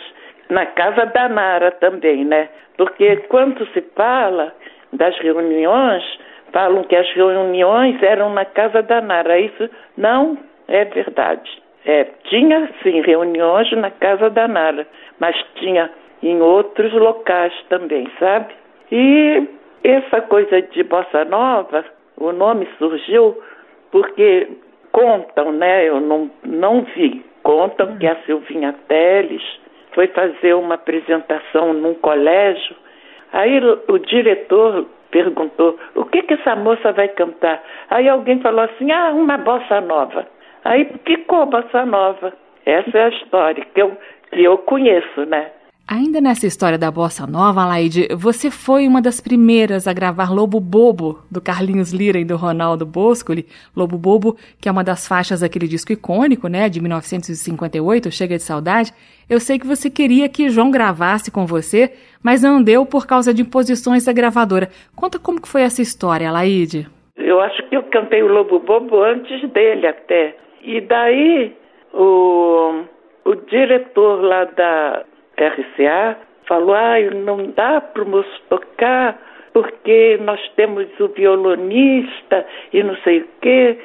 na 0.51 0.66
casa 0.66 1.07
da 1.07 1.28
Nara 1.28 1.70
também, 1.72 2.24
né? 2.24 2.49
Porque 2.76 3.16
quando 3.28 3.66
se 3.72 3.80
fala 3.94 4.53
das 4.92 5.16
reuniões, 5.18 6.05
falam 6.53 6.84
que 6.84 6.97
as 6.97 7.11
reuniões 7.12 8.03
eram 8.03 8.30
na 8.30 8.44
casa 8.44 8.82
da 8.82 9.01
Nara. 9.01 9.38
Isso 9.38 9.68
não 9.97 10.38
é 10.68 10.84
verdade. 10.84 11.51
É, 11.87 12.05
tinha 12.24 12.68
sim 12.82 13.01
reuniões 13.01 13.70
na 13.72 13.93
casa 13.93 14.28
da 14.28 14.49
Nara, 14.49 14.84
mas 15.20 15.37
tinha 15.55 15.89
em 16.20 16.43
outros 16.43 16.93
locais 16.93 17.53
também, 17.68 18.11
sabe? 18.18 18.53
E 18.91 19.49
essa 19.84 20.20
coisa 20.22 20.61
de 20.62 20.82
bossa 20.82 21.24
nova, 21.24 21.84
o 22.16 22.32
nome 22.32 22.66
surgiu 22.76 23.41
porque 23.93 24.49
contam, 24.91 25.53
né? 25.53 25.89
Eu 25.89 26.01
não, 26.01 26.28
não 26.45 26.82
vi. 26.97 27.24
Contam 27.45 27.97
que 27.99 28.07
a 28.07 28.16
Silvinha 28.26 28.74
Teles 28.89 29.43
foi 29.93 30.09
fazer 30.09 30.55
uma 30.55 30.74
apresentação 30.74 31.72
num 31.72 31.95
colégio. 31.95 32.74
Aí 33.32 33.61
o, 33.61 33.93
o 33.93 33.99
diretor 34.01 34.87
perguntou: 35.12 35.78
o 35.95 36.05
que 36.07 36.22
que 36.22 36.34
essa 36.34 36.57
moça 36.57 36.91
vai 36.93 37.09
cantar? 37.09 37.62
Aí 37.91 38.09
alguém 38.09 38.41
falou 38.41 38.64
assim: 38.64 38.91
ah, 38.91 39.12
uma 39.12 39.39
bossa 39.39 39.80
nova. 39.80 40.26
Aí 40.66 40.84
ficou 41.06 41.46
bossa 41.46 41.86
nova. 41.86 42.32
Essa 42.64 42.98
é 42.98 43.04
a 43.04 43.08
história 43.08 43.64
que 43.72 43.80
eu, 43.80 43.96
que 44.32 44.42
eu 44.42 44.58
conheço, 44.58 45.24
né? 45.24 45.52
Ainda 45.86 46.20
nessa 46.20 46.48
história 46.48 46.76
da 46.76 46.90
bossa 46.90 47.24
nova, 47.24 47.64
Laide, 47.64 48.08
você 48.16 48.50
foi 48.50 48.88
uma 48.88 49.00
das 49.00 49.20
primeiras 49.20 49.86
a 49.86 49.92
gravar 49.92 50.34
Lobo 50.34 50.58
Bobo, 50.58 51.20
do 51.30 51.40
Carlinhos 51.40 51.92
Lira 51.92 52.18
e 52.18 52.24
do 52.24 52.34
Ronaldo 52.34 52.84
Boscoli. 52.84 53.46
Lobo 53.76 53.96
Bobo, 53.96 54.36
que 54.60 54.68
é 54.68 54.72
uma 54.72 54.82
das 54.82 55.06
faixas 55.06 55.42
daquele 55.42 55.68
disco 55.68 55.92
icônico, 55.92 56.48
né, 56.48 56.68
de 56.68 56.80
1958, 56.80 58.10
Chega 58.10 58.36
de 58.36 58.42
Saudade. 58.42 58.92
Eu 59.30 59.38
sei 59.38 59.60
que 59.60 59.66
você 59.66 59.88
queria 59.88 60.28
que 60.28 60.48
João 60.48 60.72
gravasse 60.72 61.30
com 61.30 61.46
você, 61.46 61.92
mas 62.20 62.42
não 62.42 62.60
deu 62.60 62.84
por 62.84 63.06
causa 63.06 63.32
de 63.32 63.42
imposições 63.42 64.04
da 64.04 64.12
gravadora. 64.12 64.68
Conta 64.96 65.20
como 65.20 65.40
que 65.40 65.46
foi 65.46 65.62
essa 65.62 65.80
história, 65.80 66.32
Laide. 66.32 66.88
Eu 67.16 67.40
acho 67.40 67.62
que 67.68 67.76
eu 67.76 67.84
cantei 67.84 68.24
o 68.24 68.26
Lobo 68.26 68.58
Bobo 68.58 69.00
antes 69.04 69.48
dele 69.52 69.86
até. 69.86 70.34
E 70.66 70.80
daí 70.80 71.56
o, 71.94 72.82
o 73.24 73.34
diretor 73.46 74.20
lá 74.20 74.44
da 74.44 75.04
RCA 75.38 76.18
falou: 76.48 76.74
ah, 76.74 76.98
não 77.14 77.46
dá 77.52 77.80
para 77.80 78.02
o 78.02 78.08
moço 78.08 78.42
tocar 78.50 79.16
porque 79.52 80.18
nós 80.22 80.40
temos 80.56 80.88
o 81.00 81.08
violonista 81.08 82.44
e 82.72 82.82
não 82.82 82.96
sei 82.96 83.20
o 83.20 83.28
quê. 83.40 83.78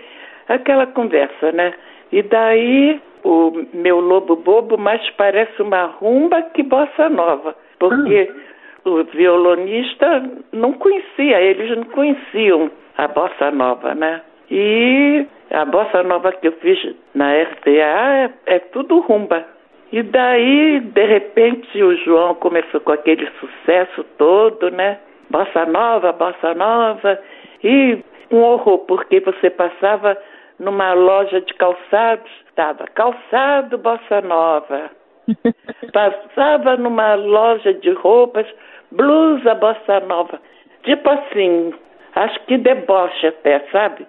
Aquela 0.50 0.88
conversa, 0.88 1.52
né? 1.52 1.74
E 2.12 2.24
daí 2.24 3.00
o 3.24 3.64
meu 3.74 4.00
lobo 4.00 4.36
bobo 4.36 4.76
mais 4.76 5.08
parece 5.12 5.62
uma 5.62 5.86
rumba 5.86 6.42
que 6.42 6.64
bossa 6.64 7.10
nova, 7.10 7.56
porque 7.78 8.28
ah. 8.30 8.90
o 8.90 9.04
violonista 9.04 10.24
não 10.52 10.74
conhecia, 10.74 11.40
eles 11.40 11.78
não 11.78 11.84
conheciam 11.84 12.72
a 12.98 13.08
bossa 13.08 13.52
nova, 13.52 13.94
né? 13.94 14.22
E 14.52 15.26
a 15.50 15.64
bossa 15.64 16.04
nova 16.04 16.34
que 16.34 16.50
eu 16.50 16.52
fiz 16.54 16.78
na 17.16 17.32
RCA 17.34 17.70
é, 17.70 18.30
é 18.48 18.60
tudo 18.60 19.00
rumba. 19.00 19.46
E 19.94 20.04
daí, 20.04 20.82
de 20.82 21.06
repente, 21.06 21.82
o 21.82 21.96
João 22.04 22.36
começou 22.36 22.82
com 22.82 22.92
aquele 22.92 23.30
sucesso 23.40 24.04
todo, 24.18 24.70
né? 24.70 25.00
Bossa 25.30 25.66
nova, 25.66 26.12
bossa 26.12 26.54
nova. 26.54 27.18
E 27.64 28.04
um 28.30 28.40
horror, 28.40 28.80
porque 28.80 29.22
você 29.22 29.50
passava 29.50 30.18
numa 30.60 30.94
loja 30.94 31.40
de 31.40 31.54
calçados, 31.54 32.30
estava 32.50 32.86
calçado 32.88 33.78
bossa 33.78 34.20
nova. 34.22 34.92
Passava 35.94 36.76
numa 36.76 37.16
loja 37.16 37.74
de 37.74 37.92
roupas, 37.92 38.46
blusa 38.92 39.56
bossa 39.56 40.00
nova. 40.02 40.40
Tipo 40.84 41.10
assim, 41.10 41.74
acho 42.16 42.40
que 42.46 42.58
deboche 42.58 43.28
até, 43.28 43.60
sabe? 43.72 44.06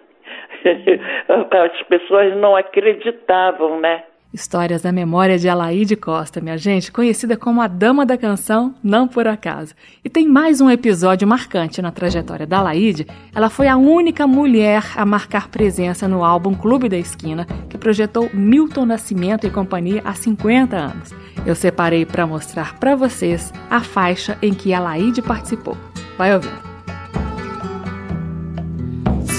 As 1.28 1.82
pessoas 1.88 2.36
não 2.36 2.56
acreditavam, 2.56 3.80
né? 3.80 4.04
Histórias 4.32 4.80
da 4.80 4.90
memória 4.90 5.36
de 5.38 5.46
Alaide 5.46 5.94
Costa, 5.94 6.40
minha 6.40 6.56
gente, 6.56 6.90
conhecida 6.90 7.36
como 7.36 7.60
a 7.60 7.66
Dama 7.66 8.06
da 8.06 8.16
Canção, 8.16 8.74
não 8.82 9.06
por 9.06 9.28
acaso. 9.28 9.74
E 10.02 10.08
tem 10.08 10.26
mais 10.26 10.58
um 10.58 10.70
episódio 10.70 11.28
marcante 11.28 11.82
na 11.82 11.92
trajetória 11.92 12.46
da 12.46 12.60
Alaide. 12.60 13.06
Ela 13.34 13.50
foi 13.50 13.68
a 13.68 13.76
única 13.76 14.26
mulher 14.26 14.84
a 14.96 15.04
marcar 15.04 15.48
presença 15.48 16.08
no 16.08 16.24
álbum 16.24 16.54
Clube 16.54 16.88
da 16.88 16.96
Esquina, 16.96 17.46
que 17.68 17.76
projetou 17.76 18.30
Milton 18.32 18.86
Nascimento 18.86 19.46
e 19.46 19.50
companhia 19.50 20.00
há 20.02 20.14
50 20.14 20.76
anos. 20.76 21.14
Eu 21.44 21.54
separei 21.54 22.06
para 22.06 22.26
mostrar 22.26 22.78
para 22.78 22.96
vocês 22.96 23.52
a 23.68 23.80
faixa 23.80 24.38
em 24.40 24.54
que 24.54 24.72
Alaide 24.72 25.20
participou. 25.20 25.76
Vai 26.16 26.32
ouvindo. 26.32 26.71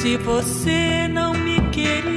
Se 0.03 0.17
você 0.17 1.07
não 1.07 1.33
me 1.33 1.61
queria 1.71 2.12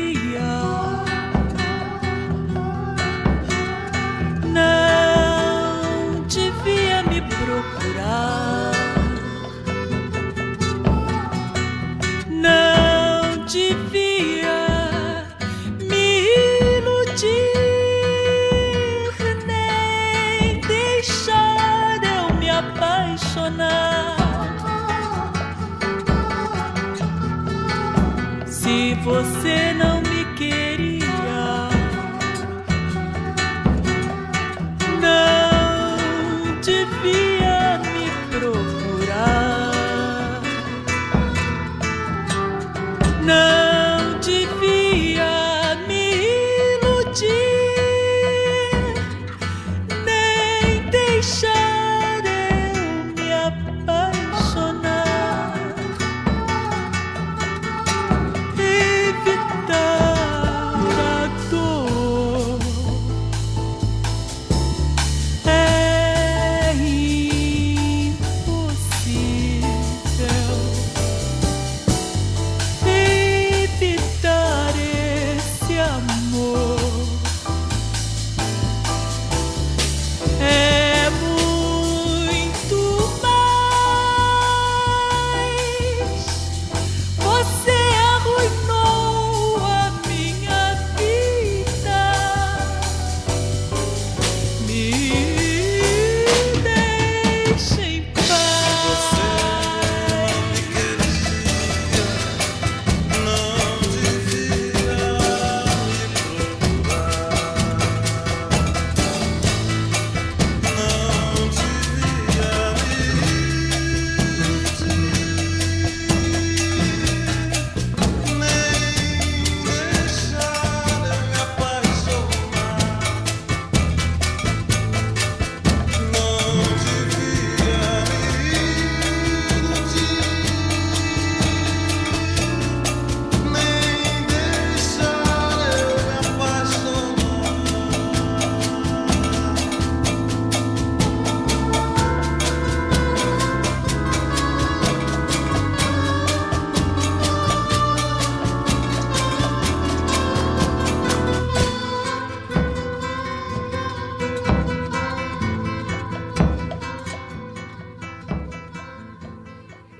você 29.07 29.72
não 29.72 29.95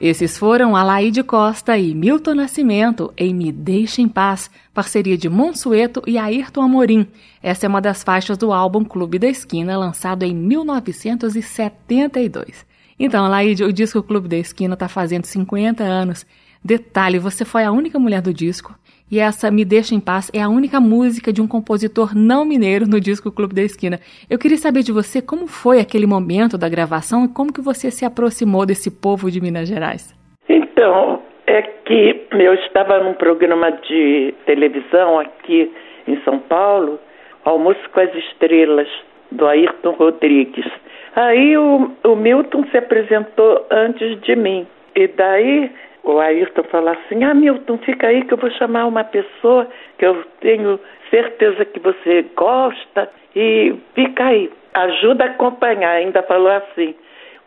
Esses 0.07 0.39
foram 0.39 0.77
Alaide 0.77 1.25
Costa 1.25 1.77
e 1.77 1.93
Milton 1.93 2.37
Nascimento 2.37 3.13
em 3.17 3.35
Me 3.35 3.51
Deixa 3.51 4.01
em 4.01 4.07
Paz, 4.07 4.49
parceria 4.73 5.19
de 5.19 5.29
Monsueto 5.29 6.01
e 6.07 6.17
Ayrton 6.17 6.63
Amorim. 6.63 7.09
Essa 7.43 7.67
é 7.67 7.69
uma 7.69 7.81
das 7.81 8.05
faixas 8.05 8.39
do 8.39 8.53
álbum 8.53 8.85
Clube 8.85 9.19
da 9.19 9.27
Esquina, 9.27 9.77
lançado 9.77 10.23
em 10.23 10.33
1972. 10.33 12.65
Então, 12.97 13.25
Alaide, 13.25 13.65
o 13.65 13.73
disco 13.73 14.01
Clube 14.01 14.29
da 14.29 14.37
Esquina 14.37 14.75
está 14.75 14.87
fazendo 14.87 15.25
50 15.25 15.83
anos. 15.83 16.25
Detalhe, 16.65 17.19
você 17.19 17.45
foi 17.45 17.65
a 17.65 17.73
única 17.73 17.99
mulher 17.99 18.23
do 18.23 18.33
disco 18.33 18.79
e 19.11 19.21
essa 19.21 19.51
Me 19.51 19.65
Deixa 19.65 19.95
em 19.95 20.01
Paz 20.01 20.31
é 20.35 20.43
a 20.43 20.49
única 20.49 20.81
música 20.81 21.33
de 21.33 21.41
um 21.41 21.47
compositor 21.47 22.17
não 22.17 22.45
mineiro 22.45 22.87
no 22.87 23.01
disco 23.01 23.31
Clube 23.31 23.55
da 23.55 23.63
Esquina. 23.63 24.01
Eu 24.29 24.39
queria 24.39 24.57
saber 24.57 24.83
de 24.83 24.93
você 24.93 25.23
como 25.23 25.47
foi 25.47 25.79
aquele 25.79 26.07
momento 26.07 26.59
da 26.59 26.69
gravação 26.69 27.25
e 27.25 27.29
como 27.29 27.53
que 27.53 27.61
você 27.61 27.91
se 27.91 28.05
aproximou 28.05 28.67
desse 28.67 28.91
povo 28.91 29.31
de 29.31 29.41
Minas 29.41 29.69
Gerais. 29.69 30.15
Então, 30.49 31.23
é 31.47 31.63
que 31.63 32.27
eu 32.33 32.55
estava 32.55 32.99
num 32.99 33.15
programa 33.15 33.71
de 33.71 34.35
televisão 34.45 35.21
aqui 35.21 35.73
em 36.07 36.21
São 36.23 36.39
Paulo, 36.41 36.99
Almoço 37.45 37.89
com 37.93 38.01
as 38.01 38.13
Estrelas, 38.13 38.89
do 39.31 39.47
Ayrton 39.47 39.93
Rodrigues. 39.93 40.67
Aí 41.15 41.57
o, 41.57 41.91
o 42.05 42.17
Milton 42.17 42.65
se 42.71 42.77
apresentou 42.77 43.65
antes 43.71 44.21
de 44.23 44.35
mim. 44.35 44.67
E 44.95 45.07
daí 45.09 45.71
o 46.13 46.21
Ayrton 46.21 46.63
falou 46.65 46.91
assim: 46.91 47.25
Ah, 47.25 47.35
Milton, 47.35 47.79
fica 47.79 48.09
aí 48.09 48.25
que 48.25 48.35
eu 48.35 48.39
vou 48.39 48.51
chamar 48.51 48.87
uma 48.87 49.05
pessoa 49.05 49.67
que 49.99 50.07
eu 50.07 50.25
tenho 50.41 50.79
certeza 51.11 51.65
que 51.65 51.81
você 51.81 52.25
gosta 52.37 53.11
e 53.35 53.75
fica 53.95 54.25
aí, 54.25 54.51
ajuda 54.75 55.25
a 55.25 55.29
acompanhar. 55.29 55.97
Ainda 55.97 56.23
falou 56.23 56.51
assim. 56.51 56.95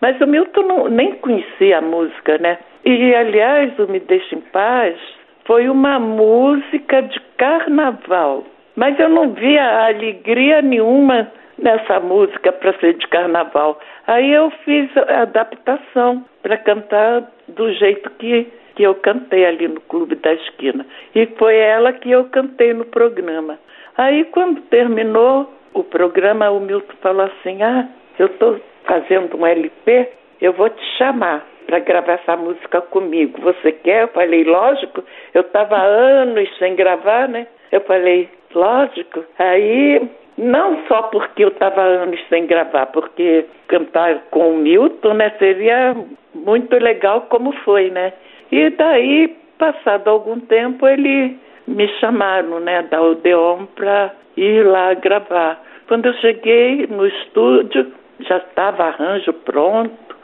Mas 0.01 0.19
o 0.21 0.27
Milton 0.27 0.61
não, 0.61 0.87
nem 0.87 1.13
conhecia 1.15 1.79
a 1.79 1.81
música, 1.81 2.37
né? 2.37 2.57
E, 2.85 3.13
aliás, 3.13 3.77
o 3.79 3.87
Me 3.91 3.99
Deixa 3.99 4.35
em 4.35 4.39
Paz 4.39 4.97
foi 5.45 5.67
uma 5.67 5.99
música 5.99 7.01
de 7.01 7.19
carnaval. 7.37 8.45
Mas 8.75 8.97
eu 8.99 9.09
não 9.09 9.33
via 9.33 9.87
alegria 9.87 10.61
nenhuma 10.61 11.29
nessa 11.61 11.99
música 11.99 12.51
para 12.51 12.73
ser 12.79 12.93
de 12.95 13.07
carnaval. 13.07 13.79
Aí 14.07 14.31
eu 14.31 14.49
fiz 14.63 14.89
a 14.97 15.21
adaptação 15.21 16.25
para 16.41 16.57
cantar 16.57 17.29
do 17.47 17.71
jeito 17.73 18.09
que, 18.11 18.47
que 18.75 18.83
eu 18.83 18.95
cantei 18.95 19.45
ali 19.45 19.67
no 19.67 19.81
Clube 19.81 20.15
da 20.15 20.33
Esquina. 20.33 20.85
E 21.15 21.25
foi 21.37 21.57
ela 21.57 21.93
que 21.93 22.09
eu 22.11 22.25
cantei 22.25 22.73
no 22.73 22.85
programa. 22.85 23.59
Aí 23.97 24.25
quando 24.25 24.61
terminou, 24.63 25.53
o 25.73 25.83
programa, 25.83 26.49
o 26.49 26.59
Milton 26.59 26.95
falou 27.01 27.25
assim: 27.25 27.61
Ah, 27.61 27.87
eu 28.17 28.27
estou 28.27 28.59
fazendo 28.85 29.37
um 29.37 29.45
LP, 29.45 30.09
eu 30.41 30.53
vou 30.53 30.69
te 30.69 30.83
chamar 30.97 31.45
para 31.65 31.79
gravar 31.79 32.13
essa 32.13 32.35
música 32.35 32.81
comigo. 32.81 33.39
Você 33.41 33.71
quer? 33.71 34.03
Eu 34.03 34.07
falei, 34.07 34.43
lógico. 34.43 35.03
Eu 35.33 35.41
estava 35.41 35.77
anos 35.77 36.49
sem 36.57 36.75
gravar, 36.75 37.27
né? 37.29 37.45
Eu 37.71 37.81
falei, 37.81 38.27
lógico. 38.53 39.23
Aí, 39.37 40.09
não 40.37 40.85
só 40.87 41.03
porque 41.03 41.43
eu 41.43 41.49
estava 41.49 41.81
anos 41.81 42.19
sem 42.29 42.45
gravar, 42.45 42.87
porque 42.87 43.45
cantar 43.67 44.23
com 44.31 44.51
o 44.51 44.57
Milton, 44.57 45.13
né, 45.13 45.31
seria 45.37 45.95
muito 46.33 46.75
legal 46.77 47.21
como 47.29 47.51
foi, 47.63 47.89
né? 47.89 48.13
E 48.51 48.69
daí, 48.71 49.35
passado 49.57 50.09
algum 50.09 50.39
tempo, 50.39 50.87
ele 50.87 51.37
me 51.67 51.87
chamaram, 51.99 52.59
né, 52.59 52.83
da 52.83 53.01
Odeon 53.01 53.65
para 53.75 54.13
ir 54.37 54.65
lá 54.65 54.93
gravar. 54.93 55.61
Quando 55.87 56.07
eu 56.07 56.13
cheguei 56.13 56.87
no 56.87 57.05
estúdio, 57.05 57.91
já 58.21 58.37
estava 58.37 58.85
arranjo 58.85 59.33
pronto, 59.33 60.15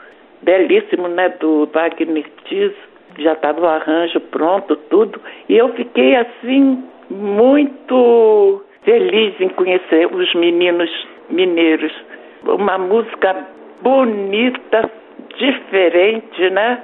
belíssimo, 0.42 1.08
né, 1.08 1.28
do 1.40 1.68
Wagner 1.72 2.24
Tiso, 2.44 2.74
já 3.18 3.32
estava 3.32 3.60
o 3.60 3.66
arranjo 3.66 4.20
pronto, 4.20 4.76
tudo, 4.90 5.20
e 5.48 5.56
eu 5.56 5.68
fiquei 5.74 6.16
assim 6.16 6.82
muito 7.10 8.64
feliz 8.84 9.40
em 9.40 9.48
conhecer 9.50 10.06
os 10.12 10.34
meninos 10.34 10.90
mineiros. 11.30 11.92
Uma 12.44 12.78
música 12.78 13.46
bonita, 13.82 14.90
diferente, 15.38 16.50
né? 16.50 16.82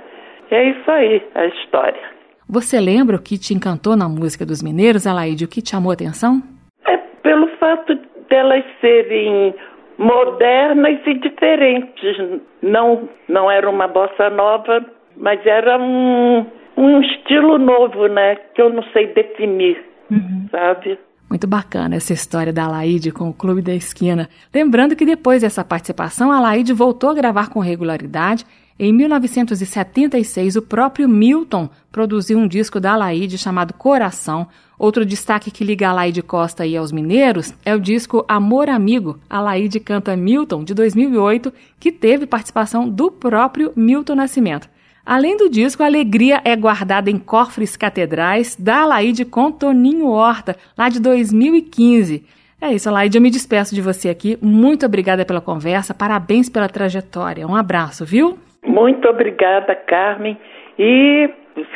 É 0.51 0.65
isso 0.65 0.91
aí, 0.91 1.23
a 1.35 1.47
história. 1.47 2.13
Você 2.49 2.79
lembra 2.79 3.17
o 3.17 3.23
que 3.23 3.39
te 3.39 3.55
encantou 3.55 3.97
na 3.97 4.09
música 4.09 4.45
dos 4.45 4.63
mineiros, 4.63 5.07
Alaide? 5.07 5.45
O 5.45 5.49
que 5.49 5.63
te 5.63 5.71
chamou 5.71 5.91
a 5.91 5.95
atenção? 5.95 6.43
É 6.87 6.97
pelo 7.23 7.49
fato 7.57 7.99
delas 8.29 8.65
serem 8.81 9.55
modernas 9.97 10.99
e 11.07 11.15
diferentes. 11.15 12.41
Não, 12.61 13.09
não 13.29 13.51
era 13.51 13.69
uma 13.71 13.89
bossa 13.89 14.29
nova, 14.29 14.85
mas 15.17 15.45
era 15.47 15.79
um, 15.79 16.45
um 16.77 17.01
estilo 17.01 17.59
novo, 17.59 18.07
né? 18.09 18.37
Que 18.55 18.61
eu 18.61 18.71
não 18.71 18.83
sei 18.93 19.07
definir, 19.07 19.83
uhum. 20.15 20.49
sabe? 20.51 20.99
Muito 21.29 21.47
bacana 21.47 21.97
essa 21.97 22.13
história 22.13 22.53
da 22.53 22.65
Alaide 22.65 23.11
com 23.11 23.29
o 23.31 23.33
Clube 23.33 23.63
da 23.63 23.75
Esquina. 23.75 24.29
Lembrando 24.53 24.95
que 24.95 25.07
depois 25.07 25.43
dessa 25.43 25.65
participação, 25.65 26.31
a 26.31 26.37
Alaide 26.37 26.73
voltou 26.73 27.11
a 27.11 27.15
gravar 27.15 27.49
com 27.49 27.59
regularidade. 27.59 28.45
Em 28.79 28.93
1976, 28.93 30.57
o 30.57 30.63
próprio 30.63 31.09
Milton 31.09 31.71
produziu 31.91 32.39
um 32.39 32.49
disco 32.49 32.79
da 32.79 32.93
Alaide 32.93 33.39
chamado 33.39 33.73
Coração, 33.75 34.49
Outro 34.83 35.07
destaque 35.07 35.53
que 35.53 35.63
liga 35.63 35.89
a 35.89 35.93
Laide 35.93 36.23
Costa 36.23 36.67
e 36.67 36.77
aos 36.77 36.91
mineiros 36.91 37.55
é 37.65 37.73
o 37.73 37.79
disco 37.79 38.25
Amor 38.27 38.69
Amigo, 38.69 39.21
a 39.31 39.41
Laide 39.41 39.79
canta 39.79 40.17
Milton, 40.17 40.65
de 40.65 40.75
2008, 40.75 41.53
que 41.79 41.93
teve 41.93 42.27
participação 42.27 42.89
do 42.89 43.09
próprio 43.09 43.73
Milton 43.77 44.17
Nascimento. 44.17 44.69
Além 45.05 45.37
do 45.37 45.51
disco, 45.51 45.83
a 45.83 45.87
alegria 45.87 46.41
é 46.45 46.55
guardada 46.55 47.11
em 47.11 47.19
cofres 47.19 47.77
catedrais 47.77 48.57
da 48.57 48.85
Laide 48.85 49.25
com 49.25 49.51
Toninho 49.51 50.07
Horta, 50.07 50.57
lá 50.79 50.89
de 50.89 51.03
2015. 51.03 52.25
É 52.61 52.73
isso, 52.73 52.89
Laide, 52.89 53.19
eu 53.19 53.23
me 53.23 53.29
despeço 53.29 53.75
de 53.75 53.83
você 53.83 54.09
aqui. 54.09 54.39
Muito 54.41 54.87
obrigada 54.87 55.25
pela 55.25 55.41
conversa, 55.41 55.93
parabéns 55.93 56.49
pela 56.49 56.69
trajetória. 56.69 57.45
Um 57.45 57.57
abraço, 57.57 58.05
viu? 58.05 58.39
Muito 58.65 59.09
obrigada, 59.09 59.75
Carmen. 59.75 60.39
E 60.79 61.29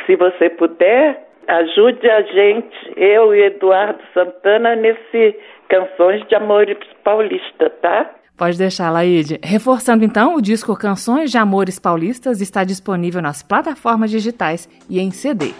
se 0.05 0.15
você 0.15 0.49
puder, 0.49 1.27
ajude 1.47 2.09
a 2.09 2.21
gente, 2.21 2.93
eu 2.95 3.35
e 3.35 3.47
Eduardo 3.47 3.99
Santana, 4.13 4.75
nesse 4.77 5.35
Canções 5.67 6.25
de 6.29 6.35
Amor 6.35 6.65
Paulista, 7.03 7.69
tá? 7.81 8.09
Pode 8.37 8.55
deixar, 8.55 8.91
Laide. 8.91 9.39
Reforçando 9.41 10.05
então, 10.05 10.35
o 10.35 10.41
disco 10.41 10.75
Canções 10.75 11.31
de 11.31 11.39
Amores 11.39 11.79
Paulistas 11.79 12.39
está 12.39 12.63
disponível 12.63 13.19
nas 13.19 13.41
plataformas 13.41 14.11
digitais 14.11 14.69
e 14.87 14.99
em 14.99 15.09
CD. 15.09 15.55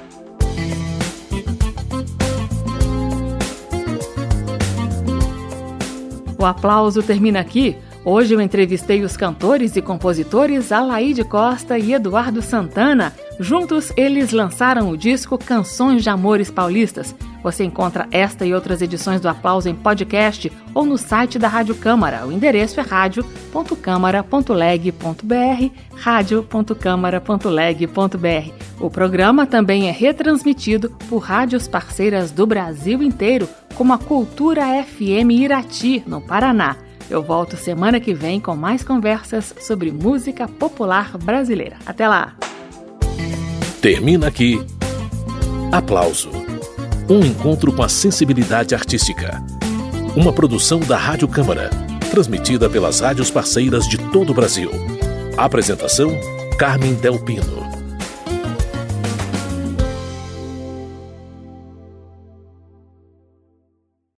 O 6.40 6.46
aplauso 6.46 7.02
termina 7.02 7.40
aqui. 7.40 7.76
Hoje 8.10 8.34
eu 8.34 8.40
entrevistei 8.40 9.04
os 9.04 9.18
cantores 9.18 9.76
e 9.76 9.82
compositores 9.82 10.72
Alaide 10.72 11.26
Costa 11.26 11.78
e 11.78 11.94
Eduardo 11.94 12.42
Santana. 12.42 13.12
Juntos, 13.38 13.92
eles 13.98 14.32
lançaram 14.32 14.90
o 14.90 14.96
disco 14.96 15.38
Canções 15.38 16.04
de 16.04 16.10
Amores 16.10 16.50
Paulistas. 16.50 17.14
Você 17.44 17.66
encontra 17.66 18.08
esta 18.10 18.46
e 18.46 18.54
outras 18.54 18.82
edições 18.82 19.20
do 19.20 19.28
Aplauso 19.28 19.68
em 19.68 19.76
podcast 19.76 20.50
ou 20.74 20.86
no 20.86 20.98
site 20.98 21.38
da 21.38 21.50
Rádio 21.50 21.76
Câmara. 21.76 22.26
O 22.26 22.32
endereço 22.32 22.80
é 22.80 22.84
radio.câmara.leg.br, 22.84 25.70
radio.câmara.leg.br. 25.98 28.52
O 28.80 28.90
programa 28.90 29.46
também 29.46 29.90
é 29.90 29.92
retransmitido 29.92 30.92
por 31.10 31.18
rádios 31.18 31.68
parceiras 31.68 32.32
do 32.32 32.48
Brasil 32.48 33.04
inteiro, 33.04 33.50
como 33.76 33.92
a 33.92 33.98
Cultura 33.98 34.82
FM 34.82 35.32
Irati, 35.32 36.02
no 36.08 36.22
Paraná. 36.22 36.87
Eu 37.10 37.24
volto 37.24 37.56
semana 37.56 38.00
que 38.00 38.14
vem 38.14 38.40
com 38.40 38.56
mais 38.56 38.84
conversas 38.84 39.54
sobre 39.62 39.92
música 39.92 40.48
popular 40.48 41.18
brasileira. 41.18 41.78
Até 41.86 42.08
lá! 42.08 42.36
Termina 43.82 44.28
aqui. 44.28 44.60
Aplauso. 45.72 46.30
Um 47.10 47.22
encontro 47.22 47.72
com 47.72 47.84
a 47.84 47.88
sensibilidade 47.88 48.76
artística. 48.76 49.42
Uma 50.16 50.34
produção 50.34 50.80
da 50.80 50.98
Rádio 50.98 51.28
Câmara, 51.28 51.70
transmitida 52.12 52.70
pelas 52.70 53.00
rádios 53.00 53.32
parceiras 53.32 53.88
de 53.88 53.98
todo 54.12 54.32
o 54.32 54.34
Brasil. 54.34 54.70
Apresentação: 55.38 56.12
Carmen 56.58 56.96
Del 56.96 57.20
Pino. 57.20 57.77